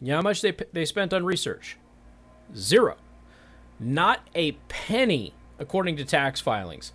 You 0.00 0.08
know 0.08 0.16
how 0.16 0.22
much 0.22 0.40
they 0.40 0.54
they 0.72 0.84
spent 0.84 1.12
on 1.12 1.24
research? 1.24 1.78
Zero. 2.56 2.96
Not 3.80 4.20
a 4.34 4.52
penny 4.68 5.34
according 5.58 5.96
to 5.96 6.04
tax 6.04 6.40
filings. 6.40 6.92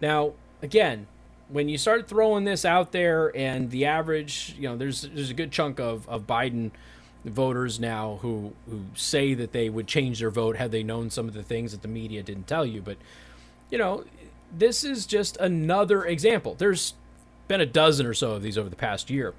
Now, 0.00 0.32
again, 0.62 1.06
when 1.48 1.68
you 1.68 1.78
start 1.78 2.08
throwing 2.08 2.44
this 2.44 2.64
out 2.64 2.92
there 2.92 3.34
and 3.36 3.70
the 3.70 3.86
average, 3.86 4.54
you 4.58 4.68
know, 4.68 4.76
there's 4.76 5.02
there's 5.02 5.30
a 5.30 5.34
good 5.34 5.50
chunk 5.50 5.80
of 5.80 6.08
of 6.08 6.26
Biden 6.26 6.70
voters 7.24 7.80
now 7.80 8.18
who 8.22 8.52
who 8.68 8.82
say 8.94 9.34
that 9.34 9.52
they 9.52 9.68
would 9.68 9.86
change 9.86 10.20
their 10.20 10.30
vote 10.30 10.56
had 10.56 10.70
they 10.70 10.82
known 10.82 11.10
some 11.10 11.26
of 11.28 11.34
the 11.34 11.42
things 11.42 11.72
that 11.72 11.82
the 11.82 11.88
media 11.88 12.22
didn't 12.22 12.46
tell 12.46 12.66
you. 12.66 12.80
But 12.80 12.98
you 13.70 13.78
know 13.78 14.04
this 14.56 14.84
is 14.84 15.06
just 15.06 15.36
another 15.38 16.04
example. 16.04 16.54
There's 16.54 16.94
been 17.48 17.60
a 17.60 17.66
dozen 17.66 18.06
or 18.06 18.14
so 18.14 18.32
of 18.32 18.42
these 18.42 18.58
over 18.58 18.68
the 18.68 18.76
past 18.76 19.10
year 19.10 19.34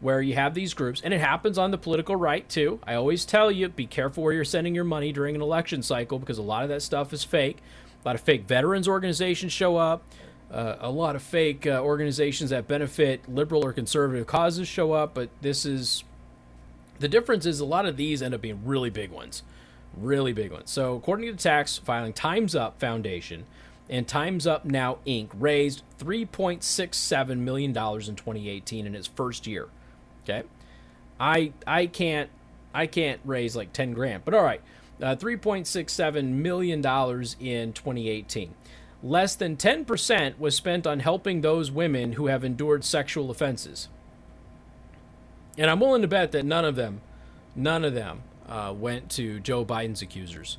where 0.00 0.20
you 0.20 0.34
have 0.34 0.52
these 0.52 0.74
groups 0.74 1.00
and 1.02 1.14
it 1.14 1.20
happens 1.20 1.56
on 1.56 1.70
the 1.70 1.78
political 1.78 2.16
right 2.16 2.46
too. 2.48 2.78
I 2.86 2.94
always 2.94 3.24
tell 3.24 3.50
you 3.50 3.68
be 3.68 3.86
careful 3.86 4.22
where 4.22 4.32
you're 4.32 4.44
sending 4.44 4.74
your 4.74 4.84
money 4.84 5.12
during 5.12 5.34
an 5.34 5.42
election 5.42 5.82
cycle 5.82 6.18
because 6.18 6.38
a 6.38 6.42
lot 6.42 6.62
of 6.62 6.68
that 6.68 6.82
stuff 6.82 7.12
is 7.12 7.24
fake 7.24 7.58
a 8.06 8.08
lot 8.08 8.14
of 8.14 8.22
fake 8.22 8.46
veterans 8.46 8.88
organizations 8.88 9.52
show 9.52 9.76
up 9.76 10.02
uh, 10.50 10.76
a 10.78 10.90
lot 10.90 11.16
of 11.16 11.22
fake 11.22 11.66
uh, 11.66 11.80
organizations 11.82 12.50
that 12.50 12.68
benefit 12.68 13.28
liberal 13.28 13.64
or 13.64 13.72
conservative 13.72 14.26
causes 14.26 14.68
show 14.68 14.92
up 14.92 15.12
but 15.14 15.28
this 15.42 15.66
is 15.66 16.04
the 16.98 17.08
difference 17.08 17.46
is 17.46 17.60
a 17.60 17.64
lot 17.64 17.86
of 17.86 17.96
these 17.96 18.22
end 18.22 18.34
up 18.34 18.40
being 18.40 18.60
really 18.64 18.90
big 18.90 19.10
ones, 19.10 19.42
really 19.96 20.32
big 20.32 20.52
ones. 20.52 20.70
So 20.70 20.94
according 20.94 21.26
to 21.26 21.32
the 21.32 21.38
tax 21.38 21.78
filing, 21.78 22.12
Times 22.12 22.54
Up 22.54 22.78
Foundation 22.80 23.44
and 23.88 24.06
Times 24.08 24.46
Up 24.46 24.64
Now 24.64 24.98
Inc. 25.06 25.28
raised 25.38 25.82
3.67 25.98 27.38
million 27.38 27.72
dollars 27.72 28.08
in 28.08 28.16
2018 28.16 28.86
in 28.86 28.94
its 28.94 29.06
first 29.06 29.46
year. 29.46 29.68
Okay, 30.24 30.42
I 31.20 31.52
I 31.66 31.86
can't 31.86 32.30
I 32.74 32.86
can't 32.86 33.20
raise 33.24 33.56
like 33.56 33.72
10 33.72 33.92
grand, 33.92 34.24
but 34.24 34.34
all 34.34 34.42
right, 34.42 34.60
uh, 35.02 35.16
3.67 35.16 36.24
million 36.24 36.80
dollars 36.80 37.36
in 37.40 37.72
2018. 37.72 38.54
Less 39.02 39.34
than 39.34 39.56
10% 39.56 40.38
was 40.38 40.56
spent 40.56 40.86
on 40.86 41.00
helping 41.00 41.40
those 41.40 41.70
women 41.70 42.12
who 42.12 42.26
have 42.26 42.44
endured 42.44 42.84
sexual 42.84 43.30
offenses. 43.30 43.88
And 45.58 45.70
I'm 45.70 45.80
willing 45.80 46.02
to 46.02 46.08
bet 46.08 46.32
that 46.32 46.44
none 46.44 46.64
of 46.64 46.76
them, 46.76 47.02
none 47.54 47.84
of 47.84 47.94
them 47.94 48.22
uh, 48.48 48.74
went 48.76 49.10
to 49.12 49.40
Joe 49.40 49.64
Biden's 49.64 50.02
accusers. 50.02 50.58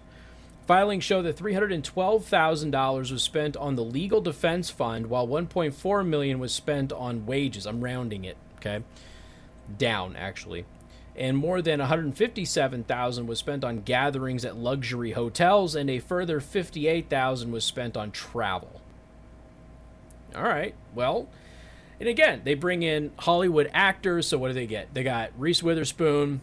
Filings 0.65 1.03
show 1.03 1.21
that 1.21 1.37
$312,000 1.37 3.11
was 3.11 3.23
spent 3.23 3.55
on 3.55 3.75
the 3.75 3.83
legal 3.83 4.19
defense 4.19 4.69
fund, 4.69 5.07
while 5.07 5.27
1.4 5.27 6.05
million 6.05 6.39
was 6.39 6.53
spent 6.53 6.91
on 6.91 7.25
wages. 7.25 7.65
I'm 7.65 7.83
rounding 7.83 8.25
it, 8.25 8.35
okay, 8.57 8.83
down 9.77 10.15
actually, 10.17 10.65
and 11.17 11.35
more 11.35 11.61
than 11.61 11.79
157,000 11.79 13.27
was 13.27 13.39
spent 13.39 13.63
on 13.63 13.81
gatherings 13.81 14.45
at 14.45 14.55
luxury 14.55 15.11
hotels, 15.11 15.75
and 15.75 15.89
a 15.89 15.99
further 15.99 16.39
58,000 16.39 17.51
was 17.51 17.63
spent 17.65 17.97
on 17.97 18.11
travel. 18.11 18.81
All 20.35 20.43
right, 20.43 20.75
well, 20.93 21.27
and 21.99 22.07
again, 22.07 22.41
they 22.43 22.53
bring 22.53 22.83
in 22.83 23.11
Hollywood 23.17 23.69
actors. 23.73 24.27
So 24.27 24.37
what 24.37 24.49
do 24.49 24.53
they 24.53 24.67
get? 24.67 24.93
They 24.93 25.03
got 25.03 25.31
Reese 25.37 25.63
Witherspoon, 25.63 26.41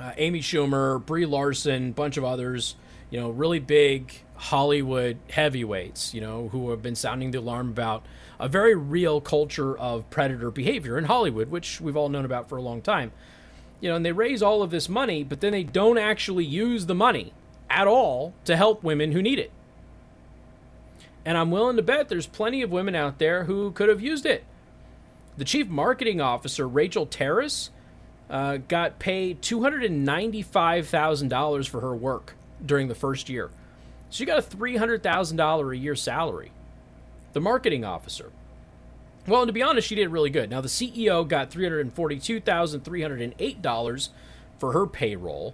uh, 0.00 0.12
Amy 0.16 0.40
Schumer, 0.40 1.04
Brie 1.04 1.26
Larson, 1.26 1.92
bunch 1.92 2.16
of 2.16 2.24
others. 2.24 2.76
You 3.10 3.18
know, 3.18 3.30
really 3.30 3.58
big 3.58 4.12
Hollywood 4.34 5.16
heavyweights. 5.30 6.12
You 6.12 6.20
know, 6.20 6.48
who 6.48 6.70
have 6.70 6.82
been 6.82 6.94
sounding 6.94 7.30
the 7.30 7.38
alarm 7.38 7.70
about 7.70 8.04
a 8.38 8.48
very 8.48 8.74
real 8.74 9.20
culture 9.20 9.76
of 9.76 10.08
predator 10.10 10.50
behavior 10.50 10.98
in 10.98 11.04
Hollywood, 11.04 11.50
which 11.50 11.80
we've 11.80 11.96
all 11.96 12.08
known 12.08 12.24
about 12.24 12.48
for 12.48 12.58
a 12.58 12.62
long 12.62 12.82
time. 12.82 13.12
You 13.80 13.90
know, 13.90 13.96
and 13.96 14.04
they 14.04 14.12
raise 14.12 14.42
all 14.42 14.62
of 14.62 14.70
this 14.70 14.88
money, 14.88 15.22
but 15.22 15.40
then 15.40 15.52
they 15.52 15.64
don't 15.64 15.98
actually 15.98 16.44
use 16.44 16.86
the 16.86 16.94
money 16.94 17.32
at 17.70 17.86
all 17.86 18.34
to 18.44 18.56
help 18.56 18.82
women 18.82 19.12
who 19.12 19.22
need 19.22 19.38
it. 19.38 19.52
And 21.24 21.38
I'm 21.38 21.50
willing 21.50 21.76
to 21.76 21.82
bet 21.82 22.08
there's 22.08 22.26
plenty 22.26 22.62
of 22.62 22.70
women 22.70 22.94
out 22.94 23.18
there 23.18 23.44
who 23.44 23.72
could 23.72 23.88
have 23.88 24.00
used 24.00 24.24
it. 24.26 24.44
The 25.36 25.44
chief 25.44 25.68
marketing 25.68 26.20
officer, 26.20 26.66
Rachel 26.66 27.06
Terrace, 27.06 27.70
uh, 28.30 28.56
got 28.56 28.98
paid 28.98 29.42
$295,000 29.42 31.68
for 31.68 31.80
her 31.80 31.94
work 31.94 32.34
during 32.64 32.88
the 32.88 32.94
first 32.94 33.28
year. 33.28 33.50
She 34.10 34.24
got 34.24 34.38
a 34.38 34.42
$300,000 34.42 35.72
a 35.72 35.76
year 35.76 35.94
salary. 35.94 36.50
The 37.34 37.40
marketing 37.40 37.84
officer. 37.84 38.32
Well, 39.28 39.42
and 39.42 39.48
to 39.48 39.52
be 39.52 39.62
honest, 39.62 39.86
she 39.86 39.94
did 39.94 40.08
really 40.08 40.30
good. 40.30 40.48
Now, 40.48 40.62
the 40.62 40.68
CEO 40.68 41.28
got 41.28 41.50
$342,308 41.50 44.08
for 44.58 44.72
her 44.72 44.86
payroll. 44.86 45.52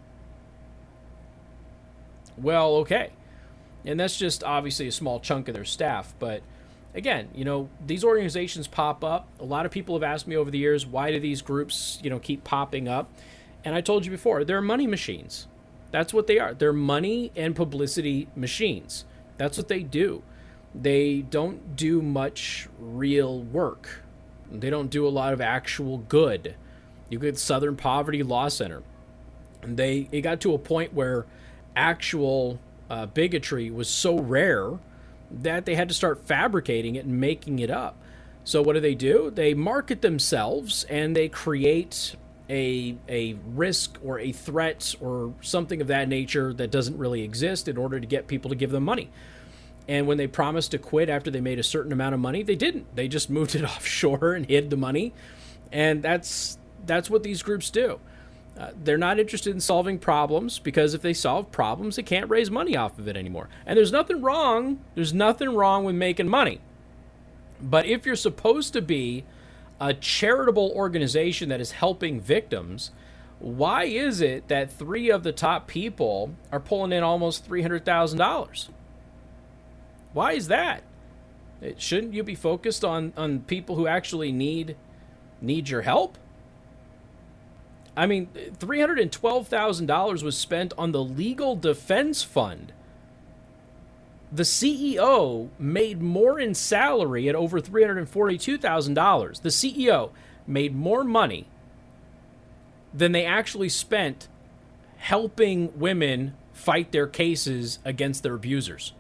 Well, 2.39 2.77
okay. 2.77 3.11
And 3.85 3.99
that's 3.99 4.17
just 4.17 4.45
obviously 4.45 4.87
a 4.87 4.93
small 4.93 5.19
chunk 5.19 5.49
of 5.49 5.55
their 5.55 5.65
staff. 5.65 6.15
But 6.21 6.45
again, 6.95 7.31
you 7.35 7.45
know, 7.45 7.69
these 7.85 8.05
organizations 8.05 8.69
pop 8.69 9.03
up. 9.03 9.27
A 9.41 9.45
lot 9.45 9.67
of 9.67 9.73
people 9.73 9.97
have 9.97 10.05
asked 10.05 10.29
me 10.29 10.37
over 10.37 10.53
the 10.53 10.59
years, 10.59 10.87
why 10.87 11.11
do 11.11 11.19
these 11.19 11.43
groups, 11.43 11.99
you 12.05 12.11
know, 12.11 12.21
keep 12.21 12.45
popping 12.45 12.87
up? 12.87 13.11
And 13.67 13.75
I 13.75 13.81
told 13.81 14.05
you 14.05 14.13
before, 14.13 14.45
they're 14.45 14.63
money 14.63 14.87
machines. 14.87 15.49
That's 15.91 16.15
what 16.15 16.29
they 16.29 16.39
are. 16.39 16.55
They're 16.55 16.73
money 16.73 17.33
and 17.35 17.57
publicity 17.57 18.29
machines. 18.37 19.05
That's 19.39 19.59
what 19.59 19.67
they 19.67 19.83
do. 19.83 20.23
They 20.73 21.23
don't 21.23 21.75
do 21.75 22.01
much 22.01 22.69
real 22.79 23.43
work. 23.43 24.05
They 24.53 24.71
don't 24.71 24.89
do 24.89 25.05
a 25.05 25.11
lot 25.11 25.33
of 25.33 25.41
actual 25.41 25.99
good. 25.99 26.55
You 27.11 27.19
get 27.19 27.39
Southern 27.39 27.75
Poverty 27.75 28.23
Law 28.23 28.47
Center. 28.49 28.85
They 29.63 30.09
it 30.13 30.21
got 30.21 30.41
to 30.43 30.55
a 30.55 30.59
point 30.59 30.95
where 30.95 31.27
actual 31.75 32.61
uh, 32.89 33.07
bigotry 33.07 33.73
was 33.73 33.89
so 33.89 34.17
rare 34.17 34.79
that 35.29 35.67
they 35.67 35.75
had 35.75 35.89
to 35.89 35.95
start 35.95 36.25
fabricating 36.25 36.95
it 36.95 37.05
and 37.05 37.19
making 37.19 37.59
it 37.59 37.71
up. 37.71 37.97
So 38.45 38.63
what 38.63 38.75
do 38.75 38.81
they 38.81 38.95
do? 38.95 39.33
They 39.35 39.55
market 39.55 40.03
themselves 40.03 40.85
and 40.85 41.17
they 41.17 41.29
create 41.29 42.15
a 42.49 42.97
a 43.09 43.37
risk 43.55 43.99
or 44.05 44.19
a 44.19 44.33
threat 44.33 44.95
or 45.01 45.35
something 45.41 45.81
of 45.81 45.89
that 45.89 46.09
nature 46.09 46.53
that 46.55 46.71
doesn't 46.71 46.99
really 46.99 47.23
exist 47.23 47.69
in 47.69 47.77
order 47.77 47.99
to 47.99 48.07
get 48.07 48.27
people 48.27 48.51
to 48.51 48.57
give 48.57 48.71
them 48.71 48.85
money. 48.85 49.11
And 49.89 50.07
when 50.07 50.19
they 50.19 50.27
promised 50.27 50.73
to 50.73 50.79
quit 50.79 51.09
after 51.09 51.31
they 51.31 51.41
made 51.41 51.59
a 51.59 51.63
certain 51.63 51.93
amount 51.93 52.15
of 52.15 52.21
money, 52.21 52.43
they 52.43 52.57
didn't. 52.57 52.95
They 52.95 53.09
just 53.09 53.31
moved 53.31 53.55
it 53.55 53.65
offshore 53.77 54.35
and 54.35 54.47
hid 54.47 54.71
the 54.71 54.77
money. 54.77 55.13
And 55.73 56.03
that's 56.03 56.59
that's 56.85 57.11
what 57.11 57.23
these 57.23 57.43
groups 57.43 57.71
do. 57.71 57.99
Uh, 58.59 58.71
they're 58.83 58.97
not 58.97 59.19
interested 59.19 59.53
in 59.53 59.61
solving 59.61 59.99
problems 59.99 60.59
because 60.59 60.95
if 60.95 61.03
they 61.03 61.13
solve 61.13 61.53
problems, 61.53 61.97
they 61.97 62.03
can't 62.03 62.31
raise 62.31 62.51
money 62.51 62.75
off 62.75 62.99
of 62.99 63.07
it 63.07 63.17
anymore. 63.17 63.51
And 63.67 63.77
there's 63.77 63.93
nothing 63.93 64.23
wrong. 64.23 64.81
There's 64.95 65.13
nothing 65.13 65.55
wrong 65.55 65.85
with 65.85 65.95
making 65.95 66.29
money. 66.29 66.61
But 67.61 67.85
if 67.87 68.07
you're 68.07 68.17
supposed 68.17 68.73
to 68.73 68.81
be 68.81 69.25
a 69.81 69.95
charitable 69.95 70.73
organization 70.75 71.49
that 71.49 71.61
is 71.61 71.73
helping 71.73 72.21
victims, 72.21 72.91
why 73.39 73.85
is 73.85 74.21
it 74.21 74.49
that 74.49 74.73
three 74.73 75.11
of 75.11 75.23
the 75.23 75.33
top 75.33 75.67
people 75.67 76.35
are 76.51 76.61
pulling 76.61 76.93
in 76.93 77.03
almost 77.03 77.49
$300,000? 77.49 78.69
Why 80.13 80.33
is 80.33 80.49
that? 80.49 80.83
It, 81.61 81.81
shouldn't 81.81 82.15
you 82.15 82.23
be 82.23 82.35
focused 82.35 82.85
on, 82.85 83.13
on 83.17 83.41
people 83.41 83.77
who 83.77 83.87
actually 83.87 84.33
need 84.33 84.77
need 85.41 85.69
your 85.69 85.83
help? 85.83 86.17
I 87.95 88.07
mean, 88.07 88.29
$312,000 88.59 90.23
was 90.23 90.37
spent 90.37 90.73
on 90.77 90.93
the 90.93 91.03
legal 91.03 91.57
defense 91.57 92.23
fund 92.23 92.73
the 94.33 94.43
CEO 94.43 95.49
made 95.59 96.03
more 96.03 96.39
in 96.39 96.55
salary 96.55 97.29
at 97.29 97.35
over 97.35 97.61
$342,000. 97.61 99.43
The 99.43 99.49
CEO 99.49 100.11
made 100.47 100.75
more 100.75 101.05
money 101.05 101.47
than 102.93 103.13
they 103.13 103.25
actually 103.25 103.69
spent 103.69 104.29
helping 104.97 105.79
women 105.79 106.35
fight 106.53 106.91
their 106.91 107.07
cases 107.07 107.79
against 107.85 108.23
their 108.23 108.35
abusers. 108.35 108.93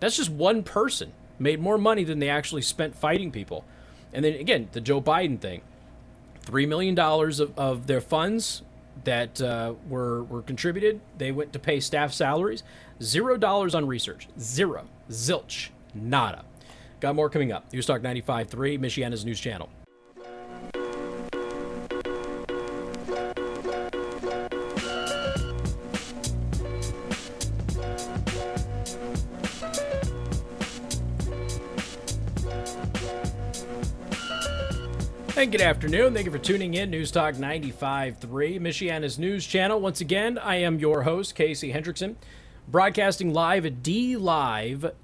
That's 0.00 0.16
just 0.16 0.30
one 0.30 0.62
person 0.62 1.12
made 1.38 1.60
more 1.60 1.78
money 1.78 2.04
than 2.04 2.18
they 2.18 2.28
actually 2.28 2.62
spent 2.62 2.94
fighting 2.94 3.30
people. 3.30 3.64
And 4.12 4.24
then 4.24 4.34
again, 4.34 4.68
the 4.72 4.80
Joe 4.80 5.00
Biden 5.00 5.40
thing 5.40 5.62
$3 6.42 6.68
million 6.68 6.98
of, 6.98 7.58
of 7.58 7.86
their 7.86 8.00
funds 8.00 8.62
that 9.02 9.40
uh, 9.40 9.74
were, 9.88 10.24
were 10.24 10.42
contributed, 10.42 11.00
they 11.18 11.32
went 11.32 11.52
to 11.52 11.58
pay 11.58 11.80
staff 11.80 12.12
salaries. 12.12 12.62
Zero 13.02 13.36
dollars 13.36 13.74
on 13.74 13.86
research. 13.86 14.28
Zero. 14.38 14.86
Zilch. 15.10 15.70
Nada. 15.94 16.44
Got 17.00 17.16
more 17.16 17.28
coming 17.28 17.52
up. 17.52 17.72
News 17.72 17.86
Talk 17.86 18.00
95.3, 18.02 18.78
Michiana's 18.78 19.24
news 19.24 19.40
channel. 19.40 19.68
Good 35.54 35.62
afternoon. 35.62 36.12
Thank 36.12 36.26
you 36.26 36.32
for 36.32 36.38
tuning 36.38 36.74
in. 36.74 36.90
News 36.90 37.12
Talk 37.12 37.36
95.3, 37.36 38.18
Michiana's 38.58 39.20
news 39.20 39.46
channel. 39.46 39.80
Once 39.80 40.00
again, 40.00 40.36
I 40.36 40.56
am 40.56 40.80
your 40.80 41.04
host, 41.04 41.36
Casey 41.36 41.72
Hendrickson 41.72 42.16
broadcasting 42.66 43.32
live 43.32 43.64
at 43.64 43.80
dlive.tv 43.80 44.94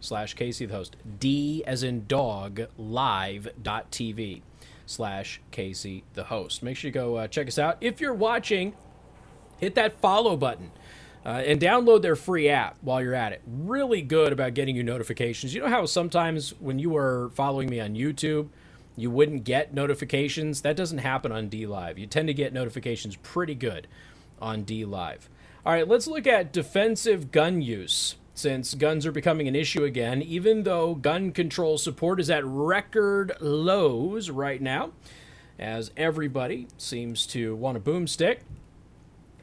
slash 0.00 0.32
Casey 0.32 0.64
the 0.64 0.74
host. 0.74 0.96
D 1.18 1.62
as 1.66 1.82
in 1.82 2.06
dog, 2.06 2.62
live.tv 2.78 4.40
slash 4.86 5.42
Casey 5.50 6.04
the 6.14 6.24
host. 6.24 6.62
Make 6.62 6.78
sure 6.78 6.88
you 6.88 6.92
go 6.94 7.16
uh, 7.16 7.28
check 7.28 7.48
us 7.48 7.58
out. 7.58 7.76
If 7.82 8.00
you're 8.00 8.14
watching, 8.14 8.72
hit 9.58 9.74
that 9.74 10.00
follow 10.00 10.38
button. 10.38 10.70
Uh, 11.22 11.42
and 11.44 11.60
download 11.60 12.00
their 12.00 12.16
free 12.16 12.48
app 12.48 12.78
while 12.80 13.02
you're 13.02 13.12
at 13.12 13.34
it. 13.34 13.42
Really 13.46 14.00
good 14.00 14.32
about 14.32 14.54
getting 14.54 14.74
you 14.74 14.82
notifications. 14.82 15.52
You 15.52 15.60
know 15.60 15.68
how 15.68 15.84
sometimes 15.84 16.54
when 16.60 16.78
you 16.78 16.96
are 16.96 17.30
following 17.34 17.68
me 17.68 17.78
on 17.78 17.94
YouTube, 17.94 18.48
you 19.00 19.10
wouldn't 19.10 19.44
get 19.44 19.74
notifications? 19.74 20.62
That 20.62 20.76
doesn't 20.76 20.98
happen 20.98 21.32
on 21.32 21.48
D 21.48 21.66
Live. 21.66 21.98
You 21.98 22.06
tend 22.06 22.28
to 22.28 22.34
get 22.34 22.52
notifications 22.52 23.16
pretty 23.16 23.54
good 23.54 23.86
on 24.40 24.62
D 24.62 24.84
Live. 24.84 25.28
All 25.64 25.72
right, 25.72 25.86
let's 25.86 26.06
look 26.06 26.26
at 26.26 26.52
defensive 26.52 27.30
gun 27.30 27.60
use 27.60 28.16
since 28.34 28.74
guns 28.74 29.04
are 29.04 29.12
becoming 29.12 29.48
an 29.48 29.54
issue 29.54 29.84
again, 29.84 30.22
even 30.22 30.62
though 30.62 30.94
gun 30.94 31.30
control 31.30 31.76
support 31.76 32.18
is 32.18 32.30
at 32.30 32.44
record 32.44 33.32
lows 33.40 34.30
right 34.30 34.62
now, 34.62 34.92
as 35.58 35.90
everybody 35.96 36.66
seems 36.78 37.26
to 37.26 37.54
want 37.54 37.76
a 37.76 37.80
boomstick. 37.80 38.38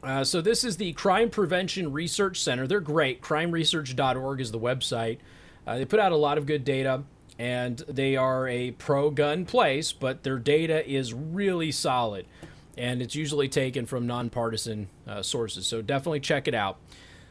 Uh, 0.02 0.24
so, 0.24 0.40
this 0.40 0.64
is 0.64 0.76
the 0.76 0.92
Crime 0.92 1.28
Prevention 1.30 1.92
Research 1.92 2.40
Center. 2.40 2.66
They're 2.66 2.80
great. 2.80 3.20
CrimeResearch.org 3.20 4.40
is 4.40 4.52
the 4.52 4.58
website. 4.58 5.18
Uh, 5.66 5.76
they 5.76 5.84
put 5.84 6.00
out 6.00 6.12
a 6.12 6.16
lot 6.16 6.38
of 6.38 6.46
good 6.46 6.64
data, 6.64 7.02
and 7.38 7.78
they 7.88 8.16
are 8.16 8.48
a 8.48 8.72
pro 8.72 9.10
gun 9.10 9.44
place, 9.44 9.92
but 9.92 10.22
their 10.22 10.38
data 10.38 10.88
is 10.88 11.14
really 11.14 11.70
solid 11.70 12.26
and 12.76 13.02
it's 13.02 13.14
usually 13.16 13.48
taken 13.48 13.84
from 13.84 14.06
nonpartisan 14.06 14.88
uh, 15.06 15.20
sources. 15.20 15.66
So 15.66 15.82
definitely 15.82 16.20
check 16.20 16.46
it 16.46 16.54
out. 16.54 16.78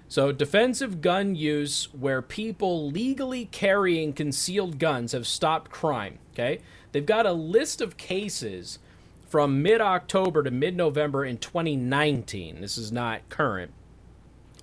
So, 0.10 0.32
defensive 0.32 1.02
gun 1.02 1.36
use 1.36 1.90
where 1.94 2.22
people 2.22 2.90
legally 2.90 3.46
carrying 3.46 4.14
concealed 4.14 4.80
guns 4.80 5.12
have 5.12 5.28
stopped 5.28 5.70
crime. 5.70 6.20
Okay. 6.34 6.60
They've 6.92 7.06
got 7.06 7.26
a 7.26 7.34
list 7.34 7.82
of 7.82 7.98
cases 7.98 8.80
from 9.28 9.62
mid 9.62 9.82
October 9.82 10.44
to 10.44 10.52
mid 10.52 10.78
November 10.78 11.26
in 11.26 11.38
2019. 11.38 12.62
This 12.62 12.78
is 12.78 12.92
not 12.92 13.28
current. 13.28 13.72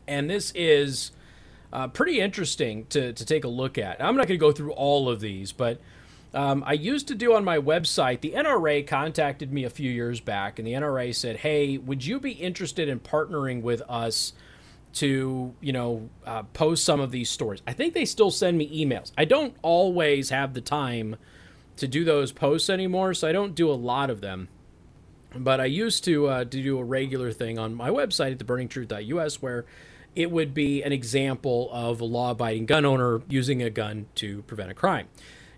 And 0.06 0.30
this 0.30 0.50
is 0.54 1.12
uh, 1.74 1.88
pretty 1.88 2.20
interesting 2.20 2.86
to, 2.86 3.12
to 3.12 3.26
take 3.26 3.44
a 3.44 3.48
look 3.48 3.76
at. 3.78 4.02
I'm 4.02 4.16
not 4.16 4.28
going 4.28 4.38
to 4.38 4.46
go 4.46 4.52
through 4.52 4.72
all 4.72 5.08
of 5.08 5.20
these, 5.20 5.50
but 5.50 5.80
um, 6.32 6.62
I 6.66 6.72
used 6.72 7.08
to 7.08 7.16
do 7.16 7.34
on 7.34 7.44
my 7.44 7.58
website, 7.58 8.20
the 8.20 8.32
NRA 8.32 8.86
contacted 8.86 9.52
me 9.52 9.64
a 9.64 9.70
few 9.70 9.90
years 9.90 10.20
back, 10.20 10.58
and 10.58 10.66
the 10.66 10.72
NRA 10.72 11.14
said, 11.14 11.38
Hey, 11.38 11.76
would 11.76 12.06
you 12.06 12.20
be 12.20 12.30
interested 12.30 12.88
in 12.88 13.00
partnering 13.00 13.60
with 13.62 13.82
us 13.88 14.32
to, 14.94 15.52
you 15.60 15.72
know, 15.72 16.08
uh, 16.24 16.44
post 16.44 16.84
some 16.84 17.00
of 17.00 17.10
these 17.10 17.28
stories? 17.28 17.60
I 17.66 17.72
think 17.72 17.92
they 17.92 18.04
still 18.04 18.30
send 18.30 18.56
me 18.56 18.84
emails. 18.84 19.10
I 19.18 19.24
don't 19.24 19.56
always 19.60 20.30
have 20.30 20.54
the 20.54 20.60
time 20.60 21.16
to 21.76 21.88
do 21.88 22.04
those 22.04 22.30
posts 22.30 22.70
anymore, 22.70 23.14
so 23.14 23.26
I 23.26 23.32
don't 23.32 23.54
do 23.54 23.68
a 23.68 23.74
lot 23.74 24.10
of 24.10 24.20
them. 24.20 24.48
But 25.36 25.60
I 25.60 25.64
used 25.64 26.04
to, 26.04 26.28
uh, 26.28 26.44
to 26.44 26.62
do 26.62 26.78
a 26.78 26.84
regular 26.84 27.32
thing 27.32 27.58
on 27.58 27.74
my 27.74 27.90
website 27.90 28.30
at 28.30 28.38
theburningtruth.us 28.38 29.42
where 29.42 29.64
it 30.16 30.30
would 30.30 30.54
be 30.54 30.82
an 30.82 30.92
example 30.92 31.68
of 31.72 32.00
a 32.00 32.04
law 32.04 32.30
abiding 32.30 32.66
gun 32.66 32.84
owner 32.84 33.22
using 33.28 33.62
a 33.62 33.70
gun 33.70 34.06
to 34.16 34.42
prevent 34.42 34.70
a 34.70 34.74
crime. 34.74 35.08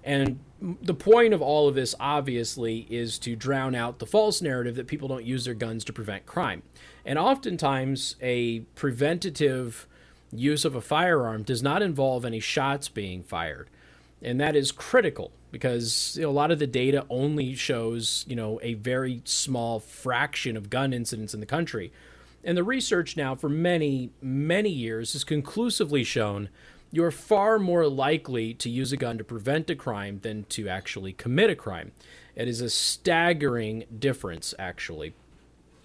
And 0.03 0.39
the 0.61 0.95
point 0.95 1.35
of 1.35 1.43
all 1.43 1.69
of 1.69 1.75
this, 1.75 1.95
obviously, 1.99 2.87
is 2.89 3.19
to 3.19 3.35
drown 3.35 3.75
out 3.75 3.99
the 3.99 4.07
false 4.07 4.41
narrative 4.41 4.77
that 4.77 4.87
people 4.87 5.09
don't 5.09 5.25
use 5.25 5.45
their 5.45 5.55
guns 5.55 5.85
to 5.85 5.93
prevent 5.93 6.27
crime. 6.27 6.63
And 7.05 7.19
oftentimes, 7.19 8.17
a 8.23 8.61
preventative 8.77 9.87
use 10.33 10.65
of 10.65 10.75
a 10.75 10.81
firearm 10.81 11.43
does 11.43 11.63
not 11.63 11.83
involve 11.83 12.25
any 12.25 12.41
shots 12.41 12.89
being 12.89 13.23
fired. 13.23 13.69
And 14.23 14.41
that 14.41 14.57
is 14.57 14.73
critical 14.73 15.33
because 15.51 16.17
you 16.17 16.23
know, 16.23 16.31
a 16.31 16.33
lot 16.33 16.51
of 16.51 16.59
the 16.59 16.67
data 16.67 17.05
only 17.11 17.55
shows, 17.55 18.25
you 18.29 18.37
know, 18.37 18.61
a 18.63 18.75
very 18.75 19.23
small 19.25 19.81
fraction 19.81 20.57
of 20.57 20.71
gun 20.71 20.93
incidents 20.93 21.35
in 21.35 21.41
the 21.41 21.47
country. 21.47 21.93
And 22.47 22.57
the 22.57 22.65
research 22.65 23.17
now 23.17 23.35
for 23.35 23.49
many, 23.49 24.11
many 24.23 24.71
years 24.71 25.13
has 25.15 25.25
conclusively 25.25 26.05
shown 26.05 26.49
you're 26.93 27.11
far 27.11 27.59
more 27.59 27.89
likely 27.89 28.55
to 28.55 28.71
use 28.71 28.93
a 28.93 28.97
gun 28.97 29.19
to 29.19 29.25
prevent 29.25 29.69
a 29.69 29.75
crime 29.75 30.21
than 30.23 30.45
to 30.45 30.69
actually 30.69 31.13
commit 31.13 31.51
a 31.51 31.57
crime. 31.57 31.91
It 32.37 32.47
is 32.47 32.61
a 32.61 32.71
staggering 32.71 33.85
difference, 33.99 34.55
actually. 34.59 35.15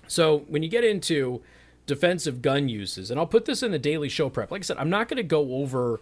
So 0.07 0.45
when 0.47 0.61
you 0.61 0.69
get 0.69 0.83
into 0.83 1.41
defensive 1.87 2.43
gun 2.43 2.69
uses, 2.69 3.09
and 3.09 3.19
I'll 3.19 3.25
put 3.25 3.45
this 3.45 3.63
in 3.63 3.71
the 3.71 3.79
daily 3.79 4.07
show 4.07 4.29
prep. 4.29 4.51
Like 4.51 4.61
I 4.61 4.63
said, 4.63 4.77
I'm 4.77 4.89
not 4.89 5.09
going 5.09 5.17
to 5.17 5.23
go 5.23 5.55
over 5.55 5.99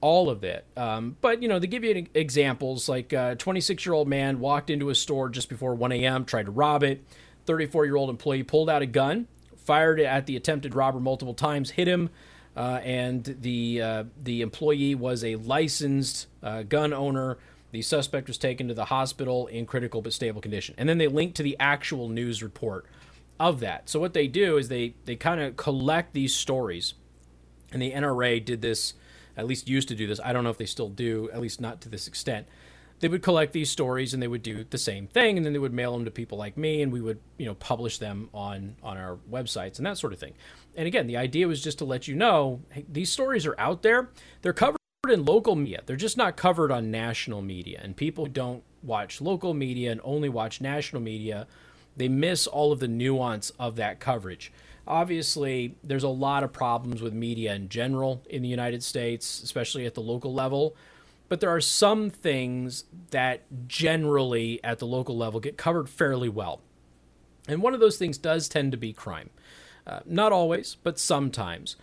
all 0.00 0.30
of 0.30 0.42
it, 0.42 0.64
um, 0.78 1.18
but 1.20 1.42
you 1.42 1.48
know, 1.48 1.58
they 1.58 1.66
give 1.66 1.84
you 1.84 2.06
examples. 2.14 2.88
Like 2.88 3.12
a 3.12 3.36
26 3.36 3.84
year 3.84 3.92
old 3.92 4.08
man 4.08 4.40
walked 4.40 4.70
into 4.70 4.88
a 4.88 4.94
store 4.94 5.28
just 5.28 5.50
before 5.50 5.74
1 5.74 5.92
a.m., 5.92 6.24
tried 6.24 6.46
to 6.46 6.52
rob 6.52 6.82
it. 6.82 7.04
34 7.44 7.84
year 7.84 7.96
old 7.96 8.08
employee 8.08 8.42
pulled 8.42 8.70
out 8.70 8.80
a 8.80 8.86
gun, 8.86 9.26
fired 9.70 10.00
at 10.00 10.26
the 10.26 10.34
attempted 10.34 10.74
robber 10.74 10.98
multiple 10.98 11.32
times, 11.32 11.70
hit 11.70 11.86
him 11.86 12.10
uh, 12.56 12.80
and 12.82 13.36
the 13.40 13.80
uh, 13.80 14.04
the 14.20 14.42
employee 14.42 14.96
was 14.96 15.22
a 15.22 15.36
licensed 15.36 16.26
uh, 16.42 16.62
gun 16.62 16.92
owner. 16.92 17.38
The 17.70 17.82
suspect 17.82 18.26
was 18.26 18.36
taken 18.36 18.66
to 18.66 18.74
the 18.74 18.86
hospital 18.86 19.46
in 19.46 19.64
critical 19.64 20.02
but 20.02 20.12
stable 20.12 20.40
condition. 20.40 20.74
And 20.76 20.88
then 20.88 20.98
they 20.98 21.06
link 21.06 21.34
to 21.36 21.44
the 21.44 21.56
actual 21.60 22.08
news 22.08 22.42
report 22.42 22.84
of 23.38 23.60
that. 23.60 23.88
So 23.88 24.00
what 24.00 24.12
they 24.12 24.26
do 24.26 24.56
is 24.56 24.68
they 24.68 24.94
they 25.04 25.14
kind 25.14 25.40
of 25.40 25.56
collect 25.56 26.14
these 26.14 26.34
stories, 26.34 26.94
and 27.72 27.80
the 27.80 27.92
NRA 27.92 28.44
did 28.44 28.62
this, 28.62 28.94
at 29.36 29.46
least 29.46 29.68
used 29.68 29.86
to 29.88 29.94
do 29.94 30.08
this. 30.08 30.18
I 30.24 30.32
don't 30.32 30.42
know 30.42 30.50
if 30.50 30.58
they 30.58 30.66
still 30.66 30.88
do, 30.88 31.30
at 31.32 31.40
least 31.40 31.60
not 31.60 31.80
to 31.82 31.88
this 31.88 32.08
extent. 32.08 32.48
They 33.00 33.08
would 33.08 33.22
collect 33.22 33.52
these 33.52 33.70
stories 33.70 34.14
and 34.14 34.22
they 34.22 34.28
would 34.28 34.42
do 34.42 34.64
the 34.68 34.78
same 34.78 35.06
thing, 35.06 35.36
and 35.36 35.44
then 35.44 35.52
they 35.52 35.58
would 35.58 35.72
mail 35.72 35.92
them 35.92 36.04
to 36.04 36.10
people 36.10 36.38
like 36.38 36.56
me, 36.56 36.82
and 36.82 36.92
we 36.92 37.00
would 37.00 37.20
you 37.38 37.46
know 37.46 37.54
publish 37.54 37.98
them 37.98 38.28
on 38.32 38.76
on 38.82 38.96
our 38.96 39.18
websites 39.30 39.78
and 39.78 39.86
that 39.86 39.98
sort 39.98 40.12
of 40.12 40.18
thing. 40.18 40.34
And 40.76 40.86
again, 40.86 41.06
the 41.06 41.16
idea 41.16 41.48
was 41.48 41.62
just 41.62 41.78
to 41.78 41.84
let 41.84 42.08
you 42.08 42.14
know 42.14 42.60
hey, 42.70 42.84
these 42.88 43.10
stories 43.10 43.46
are 43.46 43.58
out 43.58 43.82
there. 43.82 44.10
They're 44.42 44.52
covered 44.52 44.78
in 45.08 45.24
local 45.24 45.56
media. 45.56 45.82
They're 45.84 45.96
just 45.96 46.16
not 46.16 46.36
covered 46.36 46.70
on 46.70 46.90
national 46.90 47.42
media, 47.42 47.80
and 47.82 47.96
people 47.96 48.26
who 48.26 48.30
don't 48.30 48.62
watch 48.82 49.20
local 49.20 49.54
media 49.54 49.90
and 49.92 50.00
only 50.04 50.28
watch 50.28 50.60
national 50.60 51.02
media 51.02 51.46
they 51.96 52.08
miss 52.08 52.46
all 52.46 52.72
of 52.72 52.80
the 52.80 52.88
nuance 52.88 53.50
of 53.58 53.76
that 53.76 54.00
coverage. 54.00 54.52
Obviously, 54.86 55.76
there's 55.84 56.02
a 56.02 56.08
lot 56.08 56.42
of 56.42 56.52
problems 56.52 57.02
with 57.02 57.12
media 57.12 57.54
in 57.54 57.68
general 57.68 58.22
in 58.28 58.42
the 58.42 58.48
United 58.48 58.82
States, 58.82 59.42
especially 59.42 59.86
at 59.86 59.94
the 59.94 60.00
local 60.00 60.32
level. 60.32 60.74
But 61.30 61.40
there 61.40 61.48
are 61.48 61.60
some 61.60 62.10
things 62.10 62.84
that 63.10 63.44
generally 63.66 64.62
at 64.62 64.80
the 64.80 64.86
local 64.86 65.16
level 65.16 65.40
get 65.40 65.56
covered 65.56 65.88
fairly 65.88 66.28
well. 66.28 66.60
And 67.48 67.62
one 67.62 67.72
of 67.72 67.80
those 67.80 67.96
things 67.96 68.18
does 68.18 68.48
tend 68.48 68.72
to 68.72 68.76
be 68.76 68.92
crime. 68.92 69.30
Uh, 69.86 70.00
not 70.04 70.32
always, 70.32 70.76
but 70.82 70.98
sometimes. 70.98 71.76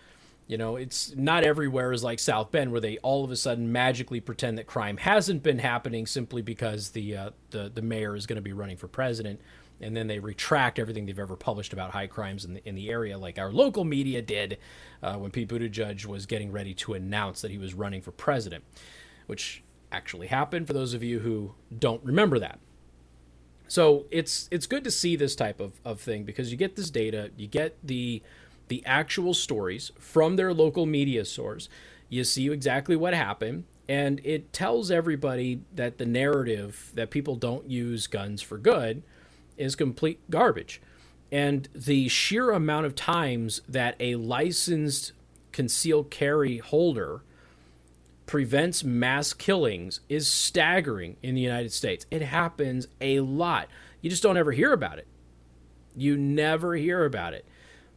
You 0.48 0.58
know, 0.58 0.76
it's 0.76 1.16
not 1.16 1.44
everywhere 1.44 1.92
is 1.92 2.04
like 2.04 2.20
South 2.20 2.52
Bend 2.52 2.72
where 2.72 2.80
they 2.80 2.98
all 3.00 3.24
of 3.24 3.32
a 3.32 3.36
sudden 3.36 3.72
magically 3.72 4.20
pretend 4.20 4.58
that 4.58 4.68
crime 4.68 4.98
hasn't 4.98 5.44
been 5.44 5.60
happening 5.60 6.06
simply 6.06 6.42
because 6.42 6.92
the 6.92 7.18
uh, 7.18 7.30
the 7.50 7.72
the 7.74 7.82
mayor 7.82 8.16
is 8.16 8.28
going 8.28 8.36
to 8.36 8.42
be 8.42 8.54
running 8.54 8.78
for 8.78 8.88
president 8.88 9.42
and 9.82 9.96
then 9.96 10.08
they 10.08 10.20
retract 10.20 10.80
everything 10.80 11.06
they've 11.06 11.20
ever 11.20 11.36
published 11.36 11.74
about 11.74 11.92
high 11.92 12.08
crimes 12.08 12.46
in 12.46 12.56
the, 12.56 12.68
in 12.68 12.76
the 12.76 12.90
area, 12.90 13.18
like 13.18 13.38
our 13.38 13.52
local 13.52 13.84
media 13.84 14.22
did 14.22 14.58
uh, 15.04 15.16
when 15.16 15.32
Pete 15.32 15.48
Buttigieg 15.48 16.06
was 16.06 16.26
getting 16.26 16.52
ready 16.52 16.74
to 16.74 16.94
announce 16.94 17.42
that 17.42 17.52
he 17.52 17.58
was 17.58 17.74
running 17.74 18.02
for 18.02 18.12
president, 18.12 18.64
which 19.28 19.64
actually 19.92 20.28
happened 20.28 20.68
for 20.68 20.74
those 20.74 20.94
of 20.94 21.04
you 21.04 21.20
who 21.20 21.54
don't 21.78 22.04
remember 22.04 22.40
that. 22.40 22.60
So 23.68 24.06
it's 24.12 24.48
it's 24.50 24.66
good 24.66 24.84
to 24.86 24.92
see 24.92 25.16
this 25.16 25.36
type 25.36 25.60
of, 25.60 25.74
of 25.86 26.00
thing 26.00 26.24
because 26.24 26.52
you 26.52 26.58
get 26.58 26.76
this 26.76 26.90
data, 26.90 27.32
you 27.38 27.48
get 27.48 27.78
the 27.84 28.22
the 28.70 28.84
actual 28.86 29.34
stories 29.34 29.92
from 30.00 30.36
their 30.36 30.54
local 30.54 30.86
media 30.86 31.24
source, 31.26 31.70
you 32.10 32.24
see 32.24 32.50
exactly 32.50 32.96
what 32.96 33.14
happened, 33.14 33.64
and 33.88 34.20
it 34.24 34.52
tells 34.52 34.92
everybody 34.92 35.62
that 35.74 35.98
the 35.98 36.06
narrative 36.06 36.92
that 36.94 37.10
people 37.10 37.36
don't 37.36 37.70
use 37.70 38.08
guns 38.08 38.42
for 38.42 38.58
good 38.58 39.04
is 39.58 39.76
complete 39.76 40.20
garbage. 40.30 40.82
And 41.32 41.68
the 41.74 42.08
sheer 42.08 42.52
amount 42.52 42.86
of 42.86 42.96
times 42.96 43.62
that 43.68 43.96
a 44.00 44.16
licensed 44.16 45.12
concealed 45.52 46.10
carry 46.10 46.60
holder 46.60 47.22
prevents 48.28 48.84
mass 48.84 49.34
killings 49.34 50.02
is 50.10 50.28
staggering 50.28 51.16
in 51.24 51.34
the 51.34 51.42
United 51.42 51.72
States. 51.72 52.06
It 52.12 52.22
happens 52.22 52.88
a 53.02 53.22
lot. 53.22 53.70
You 54.02 54.10
just 54.12 54.22
don't 54.22 54.38
ever 54.38 54.52
hear 54.52 54.74
about 54.74 55.00
it. 55.00 55.08
You 55.96 56.16
never 56.16 56.76
hear 56.76 57.06
about 57.06 57.34
it. 57.34 57.46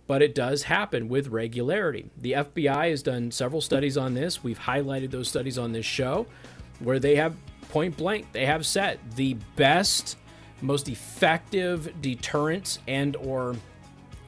But 0.07 0.23
it 0.23 0.35
does 0.35 0.63
happen 0.63 1.09
with 1.09 1.29
regularity. 1.29 2.11
The 2.17 2.33
FBI 2.33 2.91
has 2.91 3.03
done 3.03 3.31
several 3.31 3.61
studies 3.61 3.99
on 3.99 4.15
this. 4.15 4.43
We've 4.43 4.59
highlighted 4.59 5.11
those 5.11 5.29
studies 5.29 5.59
on 5.59 5.73
this 5.73 5.85
show 5.85 6.27
where 6.79 6.99
they 6.99 7.17
have 7.17 7.37
point 7.69 7.97
blank, 7.97 8.33
they 8.33 8.47
have 8.47 8.65
said 8.65 8.99
the 9.17 9.35
best 9.57 10.17
most 10.63 10.89
effective 10.89 12.03
deterrent 12.03 12.79
and 12.87 13.17
or 13.17 13.57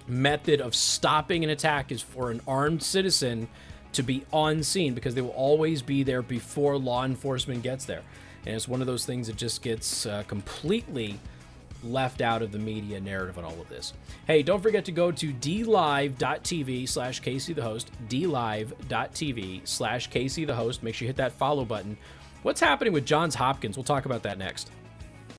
method 0.07 0.61
of 0.61 0.75
stopping 0.75 1.45
an 1.45 1.51
attack 1.51 1.93
is 1.93 2.03
for 2.03 2.31
an 2.31 2.41
armed 2.47 2.83
citizen 2.83 3.49
to 3.93 4.03
be 4.03 4.25
on 4.33 4.63
scene 4.63 4.95
because 4.95 5.15
they 5.15 5.21
will 5.21 5.31
always 5.31 5.83
be 5.83 6.03
there 6.03 6.23
before 6.23 6.79
law 6.79 7.05
enforcement 7.05 7.63
gets 7.63 7.85
there. 7.85 8.03
And 8.47 8.57
it's 8.57 8.69
one 8.69 8.81
of 8.81 8.87
those 8.87 9.07
things 9.07 9.27
that 9.29 9.37
just 9.37 9.63
gets 9.63 10.07
uh, 10.07 10.25
completely 10.27 11.19
left 11.85 12.21
out 12.21 12.43
of 12.43 12.53
the 12.53 12.59
media 12.59 13.01
narrative 13.01 13.39
on 13.39 13.45
all 13.45 13.61
of 13.61 13.69
this. 13.69 13.93
Hey, 14.27 14.43
don't 14.43 14.63
forget 14.63 14.85
to 14.87 14.93
go 14.93 15.11
to 15.13 15.33
dlive.tv 15.33 16.89
slash 16.89 17.21
Casey 17.21 17.53
the 17.53 17.63
host, 17.63 17.91
dlive.tv 18.09 19.67
slash 19.67 20.09
Casey 20.09 20.45
the 20.45 20.55
host. 20.55 20.83
Make 20.83 20.95
sure 20.95 21.07
you 21.07 21.09
hit 21.09 21.17
that 21.17 21.33
follow 21.33 21.65
button. 21.65 21.97
What's 22.43 22.61
happening 22.61 22.93
with 22.93 23.07
Johns 23.07 23.35
Hopkins? 23.35 23.77
We'll 23.77 23.85
talk 23.85 24.05
about 24.05 24.23
that 24.25 24.39
next. 24.39 24.71